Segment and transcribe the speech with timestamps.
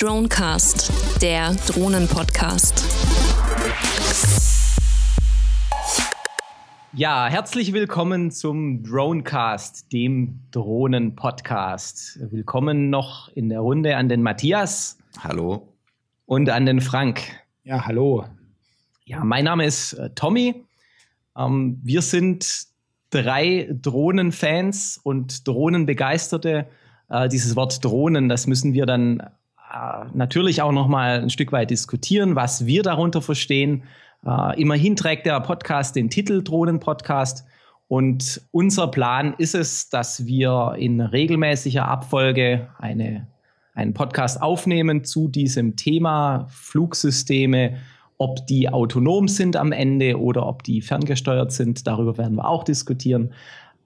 [0.00, 2.84] Dronecast, der Drohnen-Podcast.
[6.92, 12.20] Ja, herzlich willkommen zum Dronecast, dem Drohnen-Podcast.
[12.30, 14.98] Willkommen noch in der Runde an den Matthias.
[15.18, 15.66] Hallo.
[16.26, 17.20] Und an den Frank.
[17.64, 18.24] Ja, hallo.
[19.04, 20.64] Ja, mein Name ist äh, Tommy.
[21.36, 22.66] Ähm, wir sind
[23.10, 26.68] drei Drohnenfans und Drohnenbegeisterte.
[27.10, 29.28] Äh, dieses Wort Drohnen, das müssen wir dann
[30.12, 33.84] natürlich auch noch mal ein Stück weit diskutieren, was wir darunter verstehen.
[34.24, 37.44] Äh, immerhin trägt der Podcast den Titel Drohnen-Podcast.
[37.86, 43.26] Und unser Plan ist es, dass wir in regelmäßiger Abfolge eine,
[43.74, 47.78] einen Podcast aufnehmen zu diesem Thema Flugsysteme,
[48.18, 51.86] ob die autonom sind am Ende oder ob die ferngesteuert sind.
[51.86, 53.32] Darüber werden wir auch diskutieren.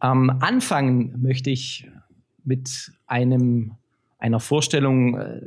[0.01, 1.89] Am Anfang möchte ich
[2.45, 3.77] mit einem,
[4.19, 5.43] einer Vorstellung äh,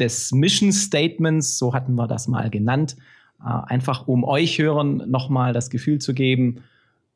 [0.00, 2.96] des Mission Statements, so hatten wir das mal genannt,
[3.40, 6.62] äh, einfach um euch Hörern nochmal das Gefühl zu geben,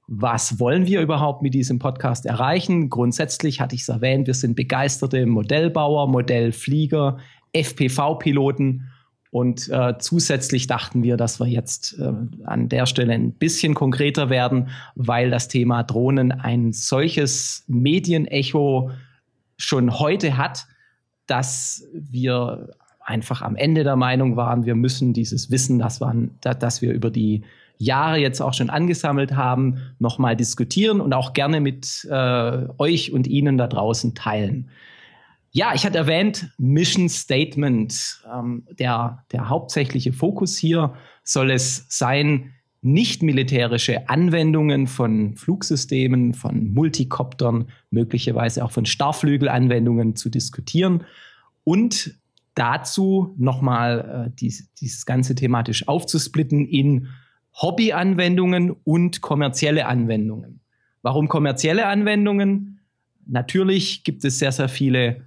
[0.06, 2.90] was wollen wir überhaupt mit diesem Podcast erreichen?
[2.90, 7.18] Grundsätzlich hatte ich es erwähnt, wir sind begeisterte Modellbauer, Modellflieger,
[7.55, 8.90] FPV-Piloten
[9.34, 12.12] und äh, zusätzlich dachten wir, dass wir jetzt äh,
[12.44, 18.92] an der Stelle ein bisschen konkreter werden, weil das Thema Drohnen ein solches Medienecho
[19.56, 20.66] schon heute hat,
[21.27, 26.83] dass wir einfach am Ende der Meinung waren, wir müssen dieses Wissen, das, wir, das
[26.83, 27.42] wir über die
[27.78, 33.27] Jahre jetzt auch schon angesammelt haben, nochmal diskutieren und auch gerne mit äh, euch und
[33.27, 34.70] Ihnen da draußen teilen.
[35.50, 38.22] Ja, ich hatte erwähnt, Mission Statement.
[38.33, 46.74] Ähm, der, der hauptsächliche Fokus hier soll es sein, nicht militärische Anwendungen von Flugsystemen, von
[46.74, 51.05] Multikoptern, möglicherweise auch von Starrflügelanwendungen zu diskutieren
[51.64, 52.14] und
[52.55, 57.08] dazu nochmal äh, dies, dieses Ganze thematisch aufzusplitten in
[57.55, 60.61] Hobbyanwendungen und kommerzielle Anwendungen.
[61.01, 62.80] Warum kommerzielle Anwendungen?
[63.27, 65.22] Natürlich gibt es sehr, sehr viele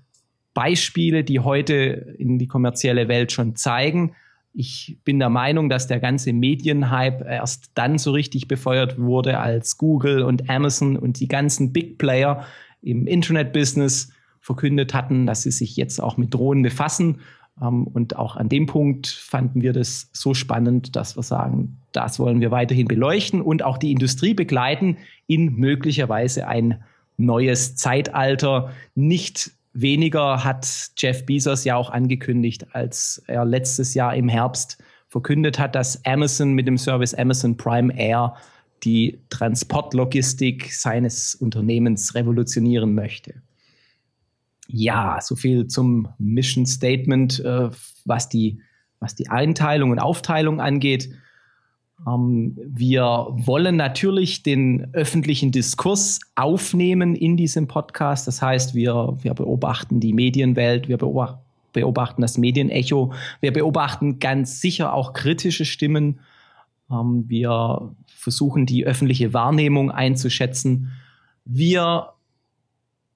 [0.54, 1.74] Beispiele, die heute
[2.20, 4.14] in die kommerzielle Welt schon zeigen,
[4.60, 9.78] ich bin der Meinung, dass der ganze Medienhype erst dann so richtig befeuert wurde, als
[9.78, 12.44] Google und Amazon und die ganzen Big Player
[12.82, 17.20] im Internet-Business verkündet hatten, dass sie sich jetzt auch mit Drohnen befassen.
[17.62, 22.18] Ähm, und auch an dem Punkt fanden wir das so spannend, dass wir sagen, das
[22.18, 24.98] wollen wir weiterhin beleuchten und auch die Industrie begleiten
[25.28, 26.84] in möglicherweise ein
[27.18, 29.52] neues Zeitalter, nicht
[29.82, 30.68] weniger hat
[30.98, 34.78] Jeff Bezos ja auch angekündigt, als er letztes Jahr im Herbst
[35.08, 38.36] verkündet hat, dass Amazon mit dem Service Amazon Prime Air
[38.84, 43.42] die Transportlogistik seines Unternehmens revolutionieren möchte.
[44.68, 47.70] Ja, so viel zum Mission Statement, äh,
[48.06, 48.62] was, die,
[49.00, 51.10] was die Einteilung und Aufteilung angeht.
[52.06, 58.28] Ähm, wir wollen natürlich den öffentlichen Diskurs aufnehmen in diesem Podcast.
[58.28, 64.94] Das heißt, wir, wir beobachten die Medienwelt, wir beobachten das Medienecho, wir beobachten ganz sicher
[64.94, 66.20] auch kritische Stimmen.
[66.92, 70.92] Ähm, wir versuchen die öffentliche Wahrnehmung einzuschätzen.
[71.46, 72.10] Wir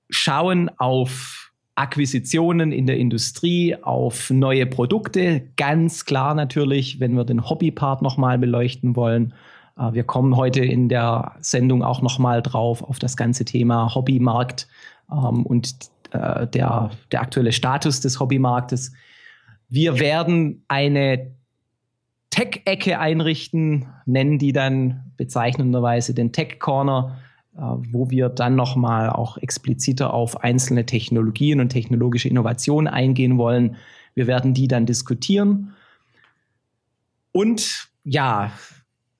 [0.09, 1.40] schauen auf
[1.75, 5.47] Akquisitionen in der Industrie, auf neue Produkte.
[5.55, 9.33] Ganz klar natürlich, wenn wir den Hobbypart nochmal beleuchten wollen.
[9.77, 14.67] Äh, wir kommen heute in der Sendung auch nochmal drauf auf das ganze Thema Hobbymarkt
[15.11, 15.73] ähm, und
[16.11, 18.93] äh, der, der aktuelle Status des Hobbymarktes.
[19.69, 21.31] Wir werden eine
[22.31, 27.17] Tech-Ecke einrichten, nennen die dann bezeichnenderweise den Tech Corner
[27.53, 33.75] wo wir dann nochmal auch expliziter auf einzelne Technologien und technologische Innovationen eingehen wollen.
[34.15, 35.73] Wir werden die dann diskutieren.
[37.31, 38.51] Und ja,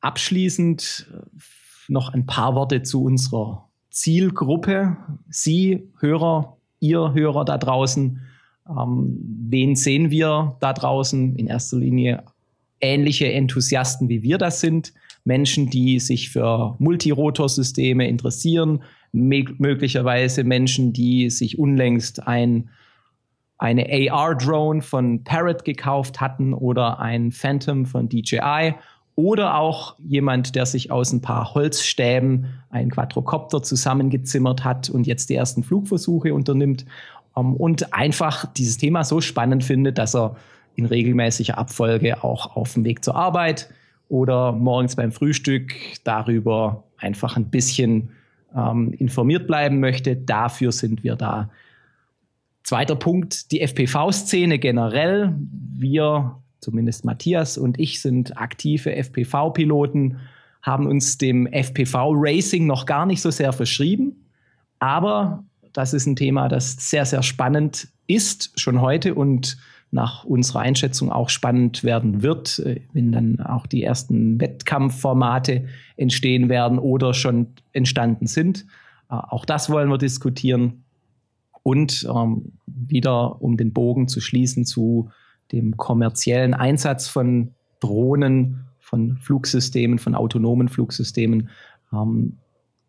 [0.02, 1.42] abschließend äh,
[1.88, 4.98] noch ein paar Worte zu unserer Zielgruppe.
[5.30, 8.22] Sie, Hörer, ihr Hörer da draußen.
[8.70, 9.18] Ähm,
[9.50, 11.36] wen sehen wir da draußen?
[11.36, 12.24] In erster Linie
[12.80, 14.94] ähnliche Enthusiasten, wie wir das sind.
[15.24, 22.70] Menschen, die sich für Multirotorsysteme interessieren, möglicherweise Menschen, die sich unlängst ein,
[23.58, 28.74] eine AR-Drone von Parrot gekauft hatten oder ein Phantom von DJI
[29.16, 35.30] oder auch jemand, der sich aus ein paar Holzstäben einen Quadrocopter zusammengezimmert hat und jetzt
[35.30, 36.86] die ersten Flugversuche unternimmt
[37.34, 40.36] um, ähm, und einfach dieses Thema so spannend findet, dass er
[40.76, 43.70] in regelmäßiger Abfolge auch auf dem Weg zur Arbeit
[44.12, 45.74] oder morgens beim Frühstück
[46.04, 48.10] darüber einfach ein bisschen
[48.54, 50.18] ähm, informiert bleiben möchte.
[50.18, 51.50] Dafür sind wir da.
[52.64, 55.34] Zweiter Punkt, die FPV-Szene generell.
[55.78, 60.20] Wir, zumindest Matthias und ich, sind aktive FPV-Piloten,
[60.62, 64.26] haben uns dem FPV-Racing noch gar nicht so sehr verschrieben.
[64.80, 69.58] Aber das ist ein Thema, das sehr, sehr spannend ist, schon heute und
[69.92, 75.66] nach unserer Einschätzung auch spannend werden wird, äh, wenn dann auch die ersten Wettkampfformate
[75.98, 78.66] entstehen werden oder schon entstanden sind.
[79.10, 80.84] Äh, auch das wollen wir diskutieren.
[81.64, 85.10] Und ähm, wieder, um den Bogen zu schließen zu
[85.52, 87.52] dem kommerziellen Einsatz von
[87.82, 91.50] Drohnen, von Flugsystemen, von autonomen Flugsystemen,
[91.94, 92.38] ähm,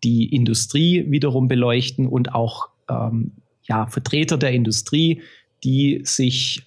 [0.05, 3.33] die Industrie wiederum beleuchten und auch ähm,
[3.65, 5.23] ja, Vertreter der Industrie,
[5.65, 6.67] die sich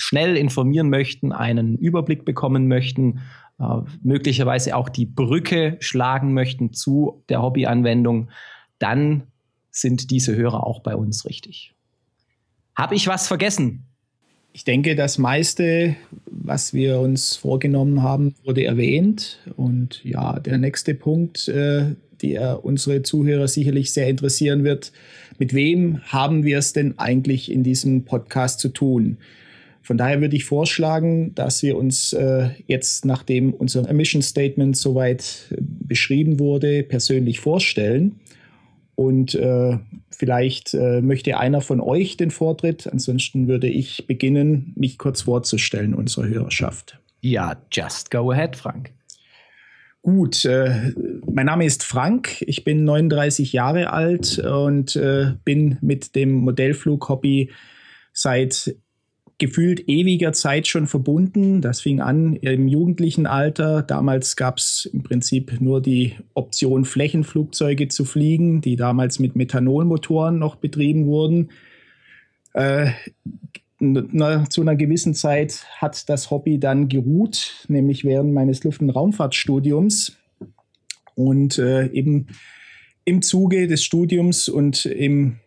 [0.00, 3.20] schnell informieren möchten, einen Überblick bekommen möchten,
[3.58, 3.64] äh,
[4.02, 8.30] möglicherweise auch die Brücke schlagen möchten zu der Hobbyanwendung,
[8.78, 9.24] dann
[9.70, 11.74] sind diese Hörer auch bei uns richtig.
[12.74, 13.84] Habe ich was vergessen?
[14.52, 15.94] Ich denke, das meiste,
[16.26, 19.38] was wir uns vorgenommen haben, wurde erwähnt.
[19.56, 24.92] Und ja, der nächste Punkt, äh, der unsere Zuhörer sicherlich sehr interessieren wird,
[25.38, 29.18] mit wem haben wir es denn eigentlich in diesem Podcast zu tun?
[29.82, 35.48] Von daher würde ich vorschlagen, dass wir uns äh, jetzt, nachdem unser Emission Statement soweit
[35.50, 38.20] äh, beschrieben wurde, persönlich vorstellen.
[38.94, 39.78] Und äh,
[40.10, 42.86] vielleicht äh, möchte einer von euch den Vortritt.
[42.86, 47.00] Ansonsten würde ich beginnen, mich kurz vorzustellen, unserer Hörerschaft.
[47.22, 48.92] Ja, just go ahead, Frank.
[50.02, 50.92] Gut, äh,
[51.30, 57.50] mein Name ist Frank, ich bin 39 Jahre alt und äh, bin mit dem Modellflug-Hobby
[58.12, 58.76] seit
[59.40, 61.62] gefühlt ewiger Zeit schon verbunden.
[61.62, 63.82] Das fing an im jugendlichen Alter.
[63.82, 70.38] Damals gab es im Prinzip nur die Option, Flächenflugzeuge zu fliegen, die damals mit Methanolmotoren
[70.38, 71.50] noch betrieben wurden.
[72.52, 72.90] Äh,
[73.80, 78.90] na, zu einer gewissen Zeit hat das Hobby dann geruht, nämlich während meines Luft- und
[78.90, 80.18] Raumfahrtstudiums.
[81.14, 82.26] Und äh, eben
[83.06, 85.40] im Zuge des Studiums und im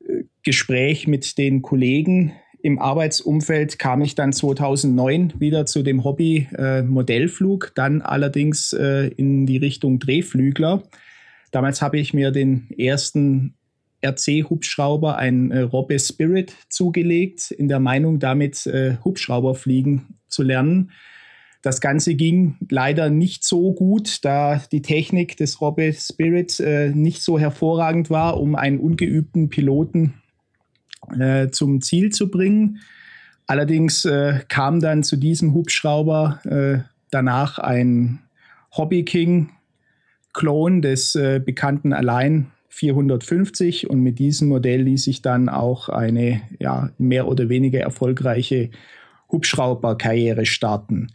[0.00, 6.48] äh, Gespräch mit den Kollegen im Arbeitsumfeld kam ich dann 2009 wieder zu dem Hobby
[6.56, 10.82] äh, Modellflug, dann allerdings äh, in die Richtung Drehflügler.
[11.50, 13.54] Damals habe ich mir den ersten
[14.04, 20.90] RC-Hubschrauber, ein äh, Robbe Spirit, zugelegt, in der Meinung, damit äh, Hubschrauber fliegen zu lernen.
[21.62, 27.22] Das Ganze ging leider nicht so gut, da die Technik des Robbe Spirit äh, nicht
[27.22, 30.14] so hervorragend war, um einen ungeübten Piloten
[31.18, 32.80] äh, zum Ziel zu bringen.
[33.46, 36.78] Allerdings äh, kam dann zu diesem Hubschrauber äh,
[37.10, 38.20] danach ein
[38.76, 39.50] Hobby King
[40.34, 46.42] Klon des äh, bekannten Allein 450 und mit diesem Modell ließ sich dann auch eine
[46.60, 48.70] ja, mehr oder weniger erfolgreiche
[49.32, 51.08] Hubschrauberkarriere starten.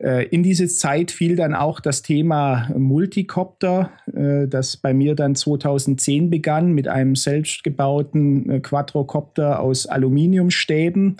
[0.00, 5.34] Äh, in diese Zeit fiel dann auch das Thema Multicopter, äh, das bei mir dann
[5.34, 11.16] 2010 begann mit einem selbstgebauten äh, Quadrocopter aus Aluminiumstäben,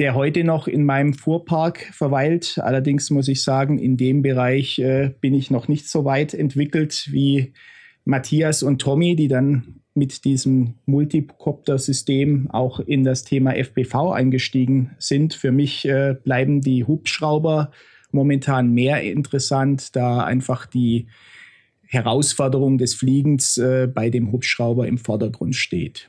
[0.00, 2.58] der heute noch in meinem Fuhrpark verweilt.
[2.60, 4.82] Allerdings muss ich sagen, in dem Bereich
[5.20, 7.52] bin ich noch nicht so weit entwickelt wie
[8.06, 15.34] Matthias und Tommy, die dann mit diesem Multicopter-System auch in das Thema FPV eingestiegen sind.
[15.34, 15.86] Für mich
[16.24, 17.70] bleiben die Hubschrauber
[18.12, 21.06] momentan mehr interessant, da einfach die
[21.82, 26.08] Herausforderung des Fliegens äh, bei dem Hubschrauber im Vordergrund steht.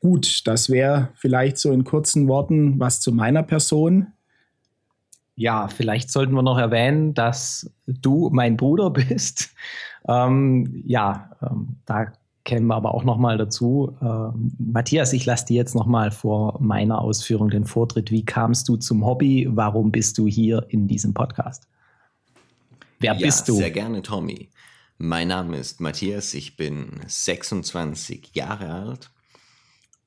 [0.00, 4.08] Gut, das wäre vielleicht so in kurzen Worten was zu meiner Person.
[5.36, 9.54] Ja, vielleicht sollten wir noch erwähnen, dass du mein Bruder bist.
[10.08, 12.12] Ähm, ja, ähm, da
[12.44, 13.96] kämen wir aber auch nochmal dazu.
[14.00, 18.10] Äh, Matthias, ich lasse dir jetzt nochmal vor meiner Ausführung den Vortritt.
[18.10, 19.48] Wie kamst du zum Hobby?
[19.50, 21.68] Warum bist du hier in diesem Podcast?
[22.98, 23.54] Wer ja, bist du?
[23.54, 24.50] Sehr gerne, Tommy.
[24.98, 29.10] Mein Name ist Matthias, ich bin 26 Jahre alt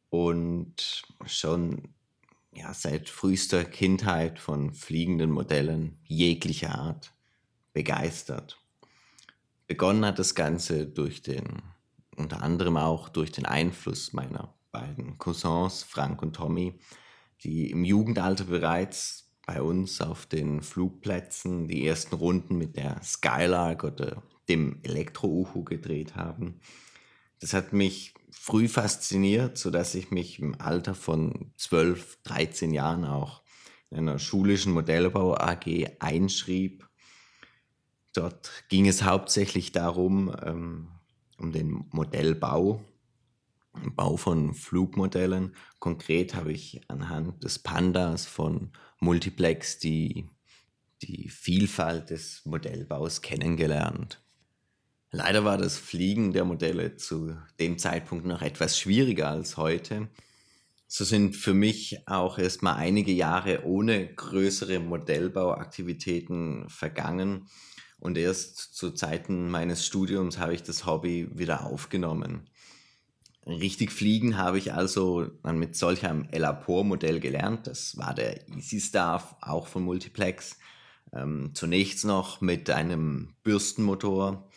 [0.10, 1.89] und schon
[2.54, 7.12] ja, seit frühester Kindheit von fliegenden Modellen jeglicher Art
[7.74, 8.58] begeistert.
[9.68, 11.62] Begonnen hat das Ganze durch den
[12.18, 16.80] unter anderem auch durch den Einfluss meiner beiden Cousins Frank und Tommy,
[17.44, 23.84] die im Jugendalter bereits bei uns auf den Flugplätzen die ersten Runden mit der Skylark
[23.84, 26.60] oder dem Elektro-Uhu gedreht haben.
[27.40, 33.42] Das hat mich früh fasziniert, sodass ich mich im Alter von 12, 13 Jahren auch
[33.92, 36.88] in einer schulischen Modellbau AG einschrieb.
[38.14, 40.88] Dort ging es hauptsächlich darum, ähm,
[41.38, 42.84] um den Modellbau.
[43.96, 45.56] Bau von Flugmodellen.
[45.80, 50.30] Konkret habe ich anhand des Pandas von Multiplex die,
[51.01, 54.22] die Vielfalt des Modellbaus kennengelernt.
[55.12, 60.10] Leider war das Fliegen der Modelle zu dem Zeitpunkt noch etwas schwieriger als heute.
[60.88, 67.48] So sind für mich auch erstmal einige Jahre ohne größere Modellbauaktivitäten vergangen
[68.06, 72.48] und erst zu Zeiten meines Studiums habe ich das Hobby wieder aufgenommen.
[73.48, 77.66] Richtig fliegen habe ich also mit solch einem Elapor-Modell gelernt.
[77.66, 80.60] Das war der Easy Star, auch von Multiplex.
[81.14, 84.52] Ähm, zunächst noch mit einem Bürstenmotor,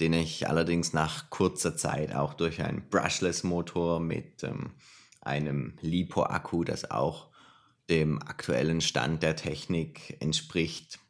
[0.00, 4.70] den ich allerdings nach kurzer Zeit auch durch einen Brushless-Motor mit ähm,
[5.20, 7.28] einem LiPo-Akku, das auch
[7.90, 11.00] dem aktuellen Stand der Technik entspricht,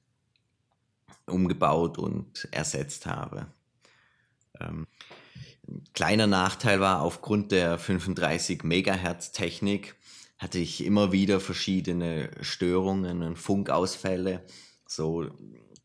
[1.27, 3.47] umgebaut und ersetzt habe.
[4.61, 4.87] Ähm,
[5.95, 9.95] kleiner Nachteil war, aufgrund der 35 Megahertz Technik
[10.39, 14.43] hatte ich immer wieder verschiedene Störungen und Funkausfälle,
[14.87, 15.31] so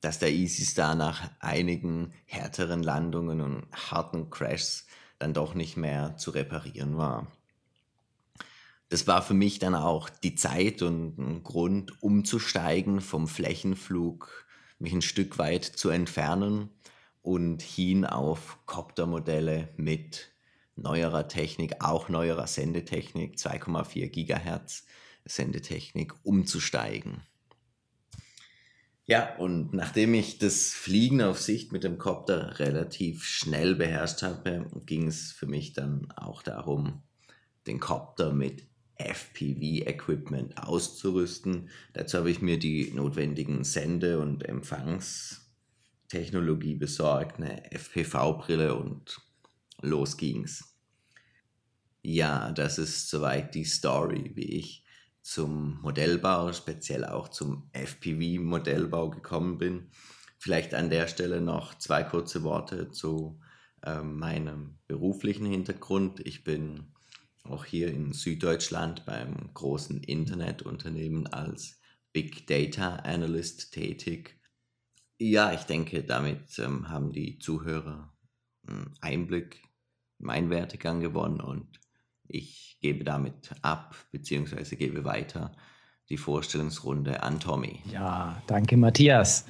[0.02, 6.16] dass der Easy Star nach einigen härteren Landungen und harten Crashs dann doch nicht mehr
[6.18, 7.28] zu reparieren war.
[8.90, 14.48] Das war für mich dann auch die Zeit und ein Grund, umzusteigen vom Flächenflug,
[14.80, 16.70] mich ein Stück weit zu entfernen
[17.22, 20.32] und hin auf Coptermodelle mit
[20.76, 24.86] neuerer Technik, auch neuerer Sendetechnik, 2,4 Gigahertz
[25.26, 27.22] Sendetechnik umzusteigen.
[29.06, 34.70] Ja, und nachdem ich das Fliegen auf Sicht mit dem Copter relativ schnell beherrscht habe,
[34.86, 37.02] ging es für mich dann auch darum,
[37.66, 38.69] den Copter mit
[39.00, 41.70] FPV-Equipment auszurüsten.
[41.94, 49.20] Dazu habe ich mir die notwendigen Sende- und Empfangstechnologie besorgt, eine FPV-Brille und
[49.82, 50.76] los ging's.
[52.02, 54.86] Ja, das ist soweit die Story, wie ich
[55.22, 59.90] zum Modellbau, speziell auch zum FPV-Modellbau gekommen bin.
[60.38, 63.40] Vielleicht an der Stelle noch zwei kurze Worte zu
[63.84, 66.26] äh, meinem beruflichen Hintergrund.
[66.26, 66.94] Ich bin
[67.50, 71.80] auch hier in Süddeutschland beim großen Internetunternehmen als
[72.14, 74.40] Big Data Analyst tätig.
[75.18, 78.14] Ja, ich denke, damit ähm, haben die Zuhörer
[78.68, 79.62] einen Einblick
[80.20, 81.80] in meinen Wertegang gewonnen und
[82.28, 84.76] ich gebe damit ab bzw.
[84.76, 85.52] gebe weiter
[86.10, 87.82] die Vorstellungsrunde an Tommy.
[87.92, 89.46] Ja, danke Matthias.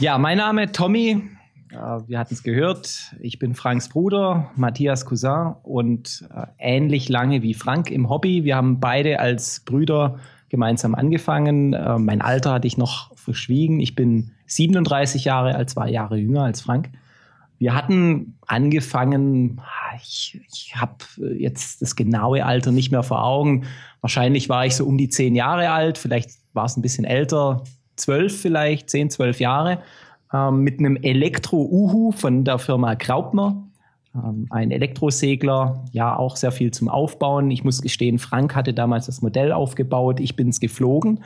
[0.00, 1.37] Ja, mein Name ist Tommy.
[1.70, 3.14] Wir hatten es gehört.
[3.20, 8.44] Ich bin Franks Bruder, Matthias Cousin und äh, ähnlich lange wie Frank im Hobby.
[8.44, 11.74] Wir haben beide als Brüder gemeinsam angefangen.
[11.74, 13.80] Äh, mein Alter hatte ich noch verschwiegen.
[13.80, 16.90] Ich bin 37 Jahre alt, zwei Jahre jünger als Frank.
[17.58, 19.60] Wir hatten angefangen,
[20.00, 20.96] ich, ich habe
[21.36, 23.64] jetzt das genaue Alter nicht mehr vor Augen.
[24.00, 27.64] Wahrscheinlich war ich so um die zehn Jahre alt, vielleicht war es ein bisschen älter,
[27.96, 29.82] zwölf vielleicht, zehn, zwölf Jahre,
[30.32, 33.62] ähm, mit einem Elektro-Uhu von der Firma Graupner.
[34.14, 37.50] Ähm, ein Elektrosegler, ja auch sehr viel zum Aufbauen.
[37.50, 41.20] Ich muss gestehen, Frank hatte damals das Modell aufgebaut, ich bin es geflogen.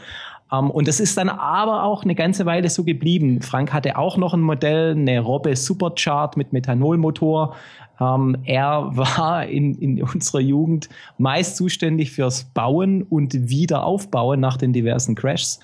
[0.51, 3.41] Um, ähm, und das ist dann aber auch eine ganze Weile so geblieben.
[3.41, 7.57] Frank hatte auch noch ein Modell, eine Robbe Superchart mit Methanolmotor.
[7.99, 14.57] Um, ähm, er war in, in unserer Jugend meist zuständig fürs Bauen und Wiederaufbauen nach
[14.57, 15.61] den diversen Crashs.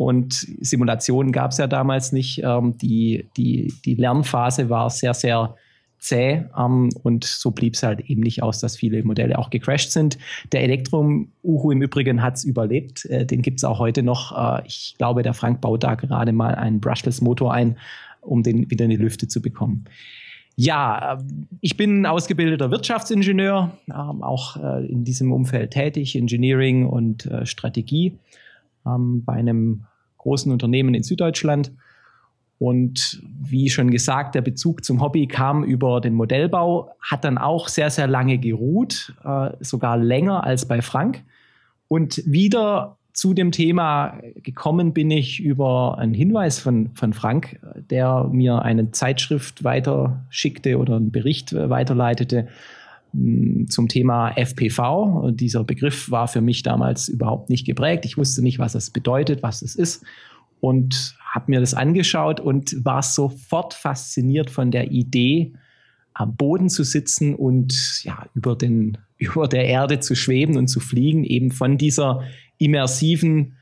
[0.00, 2.40] Und Simulationen gab es ja damals nicht.
[2.42, 5.56] Ähm, die, die, die Lernphase war sehr, sehr
[5.98, 9.92] zäh ähm, und so blieb es halt eben nicht aus, dass viele Modelle auch gecrashed
[9.92, 10.16] sind.
[10.52, 14.62] Der Elektrum-Uhu im Übrigen hat es überlebt, äh, den gibt es auch heute noch.
[14.62, 17.76] Äh, ich glaube, der Frank baut da gerade mal einen Brushless-Motor ein,
[18.22, 19.84] um den wieder in die Lüfte zu bekommen.
[20.56, 21.22] Ja, äh,
[21.60, 28.16] ich bin ausgebildeter Wirtschaftsingenieur, ähm, auch äh, in diesem Umfeld tätig, Engineering und äh, Strategie
[28.86, 29.84] ähm, bei einem
[30.18, 31.72] großen Unternehmen in Süddeutschland
[32.60, 37.68] und wie schon gesagt, der Bezug zum Hobby kam über den Modellbau, hat dann auch
[37.68, 41.24] sehr, sehr lange geruht, äh, sogar länger als bei Frank.
[41.88, 48.28] Und wieder zu dem Thema gekommen bin ich über einen Hinweis von, von Frank, der
[48.30, 52.48] mir eine Zeitschrift weiter schickte oder einen Bericht weiterleitete
[53.12, 55.32] zum Thema FPV.
[55.32, 58.04] Dieser Begriff war für mich damals überhaupt nicht geprägt.
[58.04, 60.04] Ich wusste nicht, was es bedeutet, was es ist
[60.60, 65.52] und habe mir das angeschaut und war sofort fasziniert von der Idee,
[66.12, 70.80] am Boden zu sitzen und ja, über, den, über der Erde zu schweben und zu
[70.80, 72.22] fliegen, eben von dieser
[72.58, 73.56] immersiven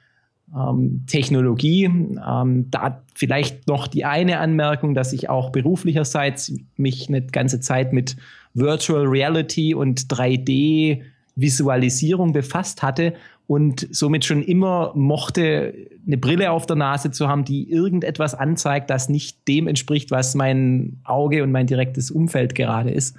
[0.54, 1.84] ähm, Technologie.
[1.84, 7.92] Ähm, da vielleicht noch die eine Anmerkung, dass ich auch beruflicherseits mich eine ganze Zeit
[7.92, 8.16] mit
[8.58, 11.02] Virtual Reality und 3D
[11.36, 13.14] Visualisierung befasst hatte
[13.46, 15.72] und somit schon immer mochte,
[16.06, 20.34] eine Brille auf der Nase zu haben, die irgendetwas anzeigt, das nicht dem entspricht, was
[20.34, 23.16] mein Auge und mein direktes Umfeld gerade ist.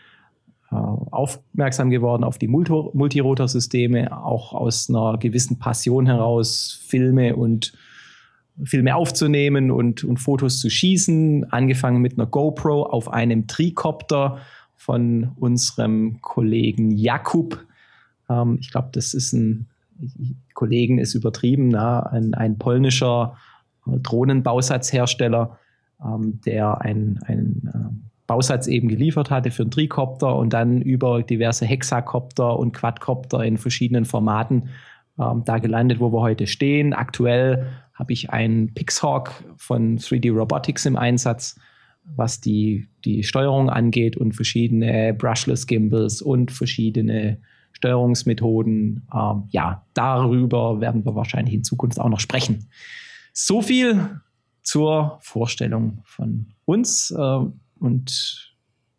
[0.71, 7.73] äh, aufmerksam geworden auf die Multirotorsysteme, auch aus einer gewissen Passion heraus, Filme und
[8.64, 14.38] Filme aufzunehmen und, und Fotos zu schießen, angefangen mit einer GoPro auf einem Tricopter
[14.83, 17.65] von unserem Kollegen Jakub.
[18.29, 19.69] Ähm, ich glaube, das ist ein
[20.55, 23.37] Kollegen ist übertrieben, na, ein, ein polnischer
[23.87, 25.57] äh, Drohnenbausatzhersteller,
[26.05, 31.65] ähm, der einen äh, Bausatz eben geliefert hatte für einen Tricopter und dann über diverse
[31.65, 34.71] Hexakopter und Quadcopter in verschiedenen Formaten
[35.17, 36.93] ähm, da gelandet, wo wir heute stehen.
[36.93, 41.57] Aktuell habe ich einen Pixhawk von 3D Robotics im Einsatz
[42.04, 47.38] was die, die Steuerung angeht und verschiedene Brushless Gimbals und verschiedene
[47.73, 49.06] Steuerungsmethoden.
[49.14, 52.68] Ähm, ja, darüber werden wir wahrscheinlich in Zukunft auch noch sprechen.
[53.32, 54.21] So viel
[54.62, 57.38] zur Vorstellung von uns äh,
[57.79, 58.55] und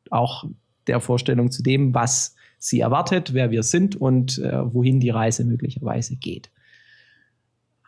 [0.10, 0.45] auch
[0.88, 5.43] der Vorstellung zu dem, was sie erwartet, wer wir sind und äh, wohin die Reise
[5.45, 6.51] möglicherweise geht.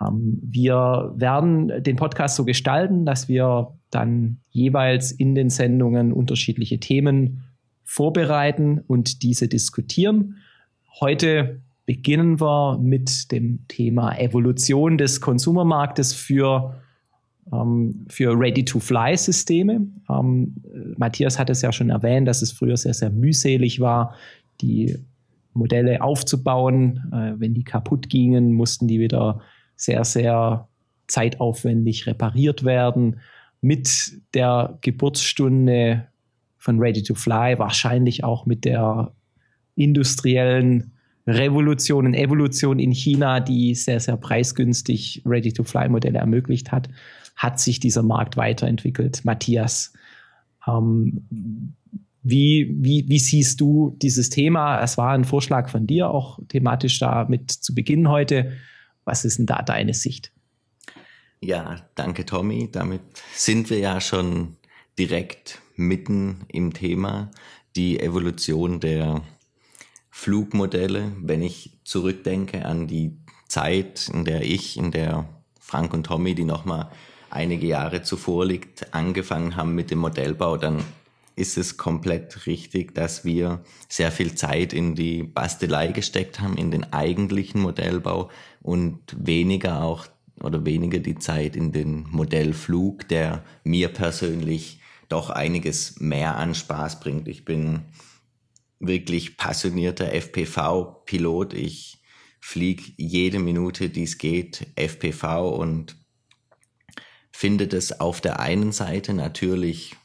[0.01, 6.79] Ähm, wir werden den Podcast so gestalten, dass wir dann jeweils in den Sendungen unterschiedliche
[6.79, 7.43] Themen
[7.83, 10.37] vorbereiten und diese diskutieren.
[10.99, 16.81] Heute beginnen wir mit dem Thema Evolution des Konsumermarktes für,
[17.53, 19.87] ähm, für Ready-to-Fly-Systeme.
[20.09, 20.55] Ähm,
[20.97, 24.15] Matthias hat es ja schon erwähnt, dass es früher sehr, sehr mühselig war,
[24.61, 24.97] die
[25.53, 27.03] Modelle aufzubauen.
[27.13, 29.41] Äh, wenn die kaputt gingen, mussten die wieder
[29.75, 30.67] sehr, sehr
[31.07, 33.19] zeitaufwendig repariert werden.
[33.61, 36.07] Mit der Geburtsstunde
[36.57, 39.13] von Ready to Fly, wahrscheinlich auch mit der
[39.75, 40.91] industriellen
[41.27, 46.89] Revolution und Evolution in China, die sehr, sehr preisgünstig Ready-to-Fly-Modelle ermöglicht hat,
[47.35, 49.25] hat sich dieser Markt weiterentwickelt.
[49.25, 49.93] Matthias,
[50.67, 51.23] ähm,
[52.21, 54.81] wie, wie, wie siehst du dieses Thema?
[54.81, 58.51] Es war ein Vorschlag von dir, auch thematisch da mit zu Beginn heute.
[59.05, 60.31] Was ist denn da deine Sicht?
[61.39, 62.69] Ja, danke Tommy.
[62.71, 63.01] Damit
[63.35, 64.57] sind wir ja schon
[64.97, 67.31] direkt mitten im Thema,
[67.75, 69.21] die Evolution der
[70.09, 71.11] Flugmodelle.
[71.21, 76.45] Wenn ich zurückdenke an die Zeit, in der ich, in der Frank und Tommy, die
[76.45, 76.89] nochmal
[77.29, 80.83] einige Jahre zuvor liegt, angefangen haben mit dem Modellbau, dann
[81.35, 86.71] ist es komplett richtig, dass wir sehr viel Zeit in die Bastelei gesteckt haben, in
[86.71, 88.29] den eigentlichen Modellbau
[88.65, 90.07] und weniger auch
[90.41, 96.99] oder weniger die Zeit in den Modellflug, der mir persönlich doch einiges mehr an Spaß
[96.99, 97.27] bringt.
[97.27, 97.83] Ich bin
[98.79, 101.53] wirklich passionierter FPV-Pilot.
[101.53, 102.01] Ich
[102.39, 105.95] fliege jede Minute, die es geht, FPV und
[107.31, 109.95] finde das auf der einen Seite natürlich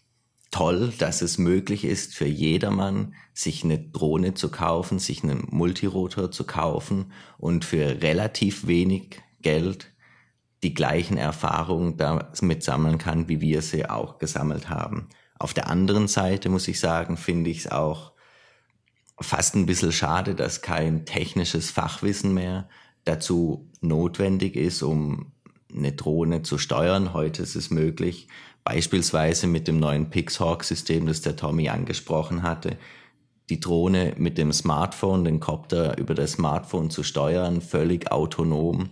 [0.51, 6.31] toll, dass es möglich ist für jedermann, sich eine Drohne zu kaufen, sich einen Multirotor
[6.31, 9.93] zu kaufen und für relativ wenig Geld
[10.63, 15.09] die gleichen Erfahrungen damit sammeln kann, wie wir sie auch gesammelt haben.
[15.39, 18.13] Auf der anderen Seite muss ich sagen, finde ich es auch
[19.19, 22.69] fast ein bisschen schade, dass kein technisches Fachwissen mehr
[23.05, 25.33] dazu notwendig ist, um
[25.75, 27.15] eine Drohne zu steuern.
[27.15, 28.29] Heute ist es möglich,
[28.71, 32.79] Beispielsweise mit dem neuen Pixhawk-System, das der Tommy angesprochen hatte,
[33.49, 38.91] die Drohne mit dem Smartphone, den Copter über das Smartphone zu steuern, völlig autonom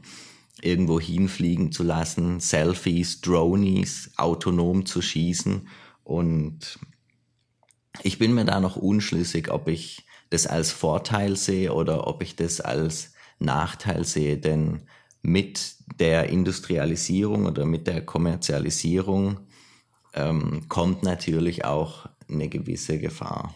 [0.60, 5.68] irgendwo hinfliegen zu lassen, Selfies, Dronies autonom zu schießen.
[6.02, 6.80] Und
[8.02, 12.34] ich bin mir da noch unschlüssig, ob ich das als Vorteil sehe oder ob ich
[12.34, 14.38] das als Nachteil sehe.
[14.38, 14.82] Denn
[15.22, 19.38] mit der Industrialisierung oder mit der Kommerzialisierung
[20.18, 23.54] ähm, kommt natürlich auch eine gewisse Gefahr.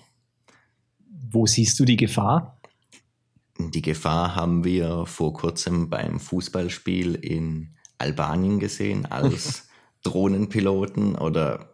[1.30, 2.60] Wo siehst du die Gefahr?
[3.58, 9.68] Die Gefahr haben wir vor kurzem beim Fußballspiel in Albanien gesehen, als
[10.04, 11.68] Drohnenpiloten oder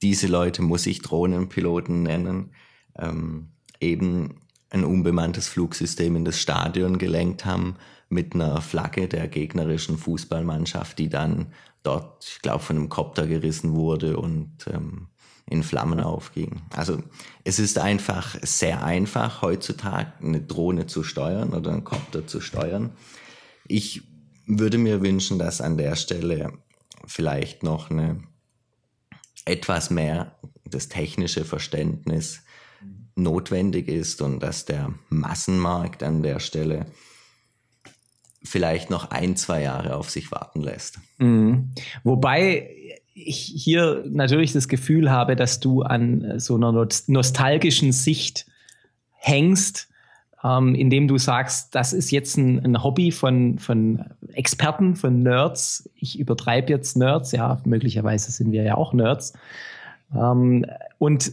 [0.00, 2.54] diese Leute muss ich Drohnenpiloten nennen,
[2.98, 4.40] ähm, eben
[4.70, 7.76] ein unbemanntes Flugsystem in das Stadion gelenkt haben
[8.12, 11.46] mit einer Flagge der gegnerischen Fußballmannschaft, die dann
[11.82, 15.08] dort, ich glaube, von einem Kopter gerissen wurde und ähm,
[15.48, 16.60] in Flammen aufging.
[16.76, 17.02] Also
[17.42, 22.90] es ist einfach sehr einfach heutzutage eine Drohne zu steuern oder einen Kopter zu steuern.
[23.66, 24.02] Ich
[24.46, 26.52] würde mir wünschen, dass an der Stelle
[27.06, 28.22] vielleicht noch eine
[29.46, 32.42] etwas mehr das technische Verständnis
[33.14, 36.86] notwendig ist und dass der Massenmarkt an der Stelle
[38.44, 40.98] vielleicht noch ein, zwei Jahre auf sich warten lässt.
[41.18, 41.70] Mhm.
[42.04, 42.70] Wobei
[43.14, 48.46] ich hier natürlich das Gefühl habe, dass du an so einer nostalgischen Sicht
[49.12, 49.88] hängst,
[50.44, 55.88] ähm, indem du sagst, das ist jetzt ein, ein, Hobby von, von Experten, von Nerds.
[55.94, 59.34] Ich übertreibe jetzt Nerds, ja, möglicherweise sind wir ja auch Nerds.
[60.14, 60.66] Ähm,
[60.98, 61.32] und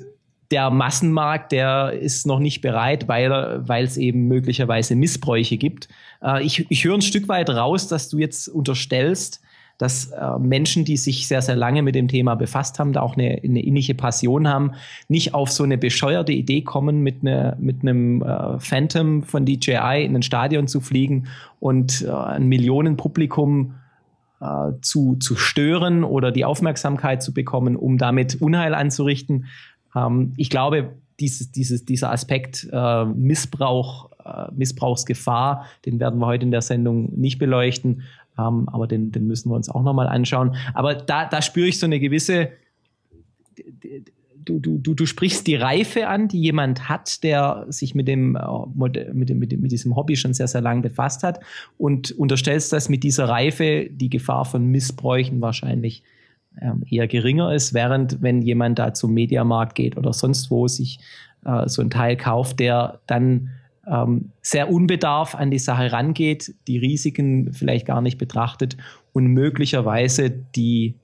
[0.51, 5.89] der Massenmarkt, der ist noch nicht bereit, weil es eben möglicherweise Missbräuche gibt.
[6.23, 9.41] Äh, ich, ich höre ein Stück weit raus, dass du jetzt unterstellst,
[9.79, 13.15] dass äh, Menschen, die sich sehr, sehr lange mit dem Thema befasst haben, da auch
[13.15, 14.73] eine, eine innige Passion haben,
[15.07, 20.03] nicht auf so eine bescheuerte Idee kommen, mit, eine, mit einem äh, Phantom von DJI
[20.03, 21.27] in ein Stadion zu fliegen
[21.61, 23.75] und äh, ein Millionenpublikum
[24.41, 29.45] äh, zu, zu stören oder die Aufmerksamkeit zu bekommen, um damit Unheil anzurichten.
[29.95, 36.45] Ähm, ich glaube, dieses, dieses, dieser Aspekt äh, Missbrauch, äh, Missbrauchsgefahr, den werden wir heute
[36.45, 38.03] in der Sendung nicht beleuchten,
[38.37, 40.55] ähm, aber den, den müssen wir uns auch nochmal anschauen.
[40.73, 42.49] Aber da, da spüre ich so eine gewisse,
[44.45, 48.35] du, du, du, du sprichst die Reife an, die jemand hat, der sich mit dem,
[48.35, 48.41] äh,
[48.73, 48.95] mit,
[49.29, 51.39] dem, mit, dem, mit diesem Hobby schon sehr, sehr lange befasst hat
[51.77, 56.03] und unterstellst, dass mit dieser Reife die Gefahr von Missbräuchen wahrscheinlich
[56.89, 60.99] eher geringer ist, während wenn jemand da zum Mediamarkt geht oder sonst wo sich
[61.45, 63.51] äh, so ein Teil kauft, der dann
[63.87, 68.77] ähm, sehr unbedarf an die Sache rangeht, die Risiken vielleicht gar nicht betrachtet
[69.13, 70.95] und möglicherweise die,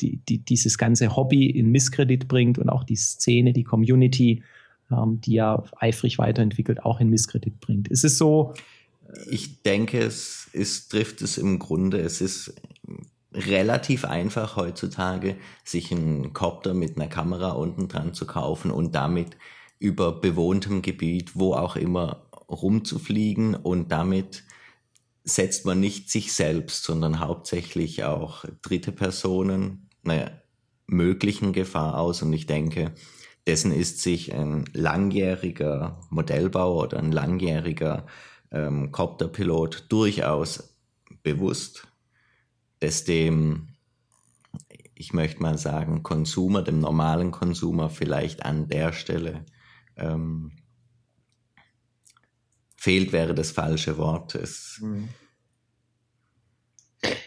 [0.00, 4.42] die, die, dieses ganze Hobby in Misskredit bringt und auch die Szene, die Community,
[4.90, 7.88] ähm, die ja eifrig weiterentwickelt, auch in Misskredit bringt.
[7.88, 8.54] Ist es so?
[9.30, 11.98] Ich denke, es ist, trifft es im Grunde.
[11.98, 12.54] Es ist
[13.34, 19.36] relativ einfach heutzutage, sich einen Copter mit einer Kamera unten dran zu kaufen und damit
[19.78, 24.44] über bewohntem Gebiet, wo auch immer, rumzufliegen und damit
[25.24, 30.30] setzt man nicht sich selbst, sondern hauptsächlich auch dritte Personen naja,
[30.86, 32.22] möglichen Gefahr aus.
[32.22, 32.92] Und ich denke,
[33.46, 38.06] dessen ist sich ein langjähriger Modellbauer oder ein langjähriger
[38.50, 40.76] ähm, Copterpilot durchaus
[41.22, 41.88] bewusst,
[42.82, 43.68] dass dem,
[44.94, 49.44] ich möchte mal sagen, Konsumer, dem normalen Konsumer vielleicht an der Stelle
[49.96, 50.52] ähm,
[52.76, 54.34] fehlt, wäre das falsche Wort.
[54.34, 55.08] Es mhm.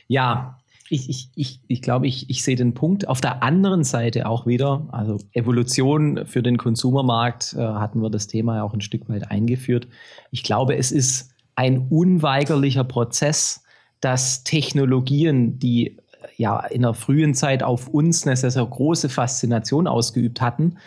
[0.07, 0.57] ja,
[0.89, 3.07] ich, ich, ich, ich glaube, ich, ich sehe den Punkt.
[3.07, 8.27] Auf der anderen Seite auch wieder, also Evolution für den Konsumermarkt äh, hatten wir das
[8.27, 9.87] Thema ja auch ein Stück weit eingeführt.
[10.31, 13.64] Ich glaube, es ist ein unweigerlicher Prozess,
[14.01, 15.97] dass Technologien, die
[16.38, 20.77] ja in der frühen Zeit auf uns eine sehr, sehr große Faszination ausgeübt hatten,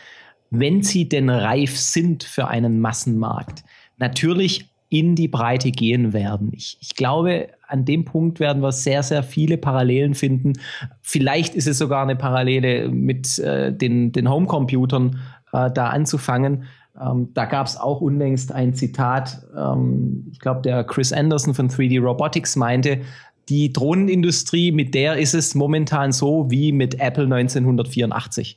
[0.51, 3.65] wenn sie denn reif sind für einen Massenmarkt,
[3.99, 6.51] natürlich in die Breite gehen werden.
[6.55, 10.55] Ich, ich, glaube, an dem Punkt werden wir sehr, sehr viele Parallelen finden.
[11.03, 15.21] Vielleicht ist es sogar eine Parallele mit äh, den, den Homecomputern
[15.53, 16.65] äh, da anzufangen.
[17.01, 21.69] Ähm, da gab es auch unlängst ein Zitat, ähm, ich glaube, der Chris Anderson von
[21.69, 23.01] 3D Robotics meinte,
[23.49, 28.57] die Drohnenindustrie, mit der ist es momentan so wie mit Apple 1984.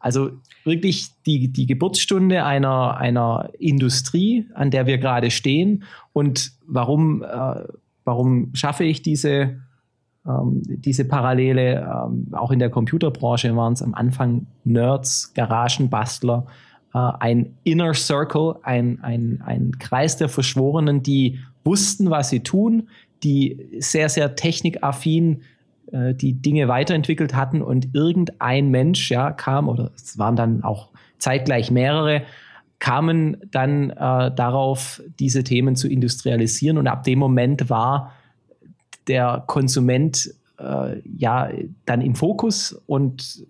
[0.00, 0.30] Also
[0.64, 5.84] wirklich die, die Geburtsstunde einer, einer Industrie, an der wir gerade stehen.
[6.12, 7.64] Und warum, äh,
[8.04, 9.60] warum schaffe ich diese,
[10.26, 11.82] ähm, diese Parallele?
[11.82, 16.46] Ähm, auch in der Computerbranche waren es am Anfang Nerds, Garagenbastler,
[16.94, 22.88] äh, ein Inner Circle, ein, ein, ein Kreis der Verschworenen, die wussten, was sie tun,
[23.22, 25.42] die sehr, sehr technikaffin
[25.92, 30.88] äh, die Dinge weiterentwickelt hatten und irgendein Mensch ja kam, oder es waren dann auch
[31.18, 32.22] zeitgleich mehrere,
[32.78, 36.78] kamen dann äh, darauf, diese Themen zu industrialisieren.
[36.78, 38.12] Und ab dem Moment war
[39.06, 41.48] der Konsument äh, ja
[41.86, 43.46] dann im Fokus und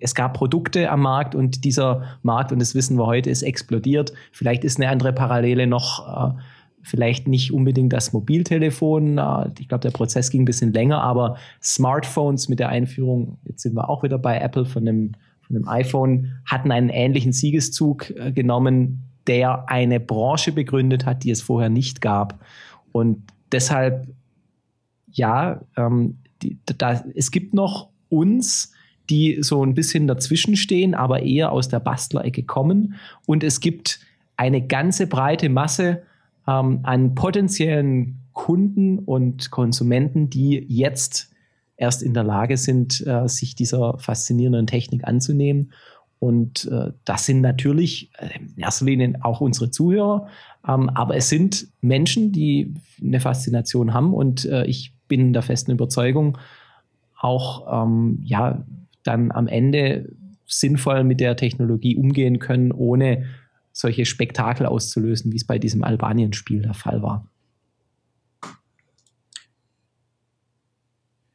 [0.00, 4.12] es gab Produkte am Markt und dieser Markt, und das wissen wir heute, ist explodiert.
[4.32, 6.40] Vielleicht ist eine andere Parallele noch, äh,
[6.82, 9.18] vielleicht nicht unbedingt das Mobiltelefon.
[9.18, 13.62] Äh, ich glaube, der Prozess ging ein bisschen länger, aber Smartphones mit der Einführung, jetzt
[13.62, 15.12] sind wir auch wieder bei Apple von dem,
[15.42, 21.30] von dem iPhone, hatten einen ähnlichen Siegeszug äh, genommen, der eine Branche begründet hat, die
[21.30, 22.40] es vorher nicht gab.
[22.90, 24.08] Und deshalb,
[25.10, 28.72] ja, ähm, die, da, es gibt noch uns,
[29.10, 32.94] die so ein bisschen dazwischen stehen, aber eher aus der Bastlerecke kommen.
[33.26, 34.00] Und es gibt
[34.36, 36.02] eine ganze breite Masse
[36.46, 41.30] ähm, an potenziellen Kunden und Konsumenten, die jetzt
[41.76, 45.72] erst in der Lage sind, äh, sich dieser faszinierenden Technik anzunehmen.
[46.18, 50.28] Und äh, das sind natürlich äh, in erster Linie auch unsere Zuhörer,
[50.66, 54.14] ähm, aber es sind Menschen, die eine Faszination haben.
[54.14, 56.38] Und äh, ich bin der festen Überzeugung,
[57.18, 58.64] auch ähm, ja,
[59.02, 60.10] dann am Ende
[60.46, 63.24] sinnvoll mit der Technologie umgehen können, ohne
[63.72, 67.26] solche Spektakel auszulösen, wie es bei diesem Albanien-Spiel der Fall war.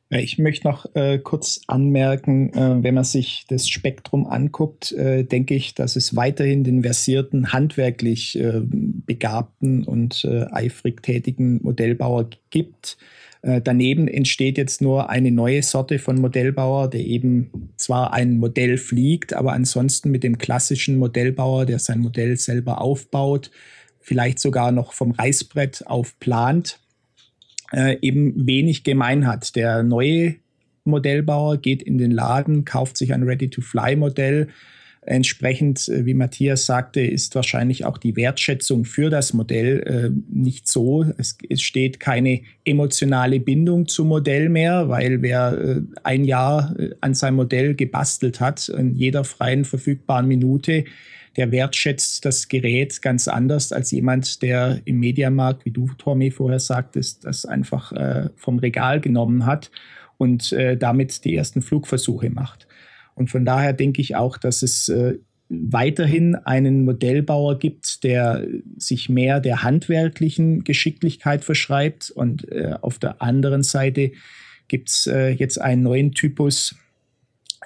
[0.10, 5.54] Ich möchte noch äh, kurz anmerken, äh, wenn man sich das Spektrum anguckt, äh, denke
[5.54, 12.98] ich, dass es weiterhin den versierten, handwerklich äh, begabten und äh, eifrig tätigen Modellbauer gibt,
[13.64, 19.34] daneben entsteht jetzt nur eine neue Sorte von Modellbauer, der eben zwar ein Modell fliegt,
[19.34, 23.52] aber ansonsten mit dem klassischen Modellbauer, der sein Modell selber aufbaut,
[24.02, 26.80] vielleicht sogar noch vom Reißbrett auf plant,
[27.72, 29.56] äh, eben wenig gemein hat.
[29.56, 30.36] Der neue
[30.84, 34.50] Modellbauer geht in den Laden, kauft sich ein Ready-to-Fly-Modell,
[35.08, 40.68] Entsprechend, äh, wie Matthias sagte, ist wahrscheinlich auch die Wertschätzung für das Modell äh, nicht
[40.68, 41.06] so.
[41.18, 46.90] Es, es, steht keine emotionale Bindung zum Modell mehr, weil wer äh, ein Jahr äh,
[47.00, 50.84] an seinem Modell gebastelt hat, in jeder freien verfügbaren Minute,
[51.38, 56.60] der wertschätzt das Gerät ganz anders als jemand, der im Mediamarkt, wie du, Tommy, vorher
[56.60, 59.72] sagtest, das einfach äh, vom Regal genommen hat
[60.18, 62.68] und äh, damit die ersten Flugversuche macht.
[63.18, 65.18] Und von daher denke ich auch, dass es äh,
[65.50, 68.46] weiterhin einen Modellbauer gibt, der
[68.78, 72.12] sich mehr der handwerklichen Geschicklichkeit verschreibt.
[72.12, 74.12] Und äh, auf der anderen Seite
[74.68, 76.76] gibt es äh, jetzt einen neuen Typus,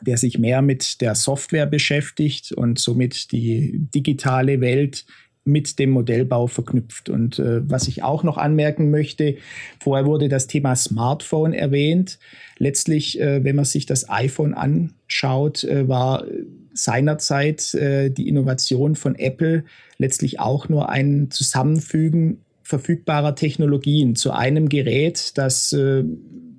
[0.01, 5.05] der sich mehr mit der Software beschäftigt und somit die digitale Welt
[5.43, 7.09] mit dem Modellbau verknüpft.
[7.09, 9.37] Und äh, was ich auch noch anmerken möchte,
[9.79, 12.19] vorher wurde das Thema Smartphone erwähnt.
[12.57, 16.25] Letztlich, äh, wenn man sich das iPhone anschaut, äh, war
[16.73, 19.65] seinerzeit äh, die Innovation von Apple
[19.97, 26.03] letztlich auch nur ein Zusammenfügen verfügbarer Technologien zu einem Gerät, das äh,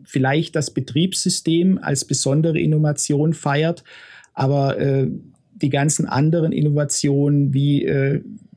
[0.04, 3.84] vielleicht das Betriebssystem als besondere Innovation feiert,
[4.34, 5.08] aber äh,
[5.54, 7.84] die ganzen anderen Innovationen wie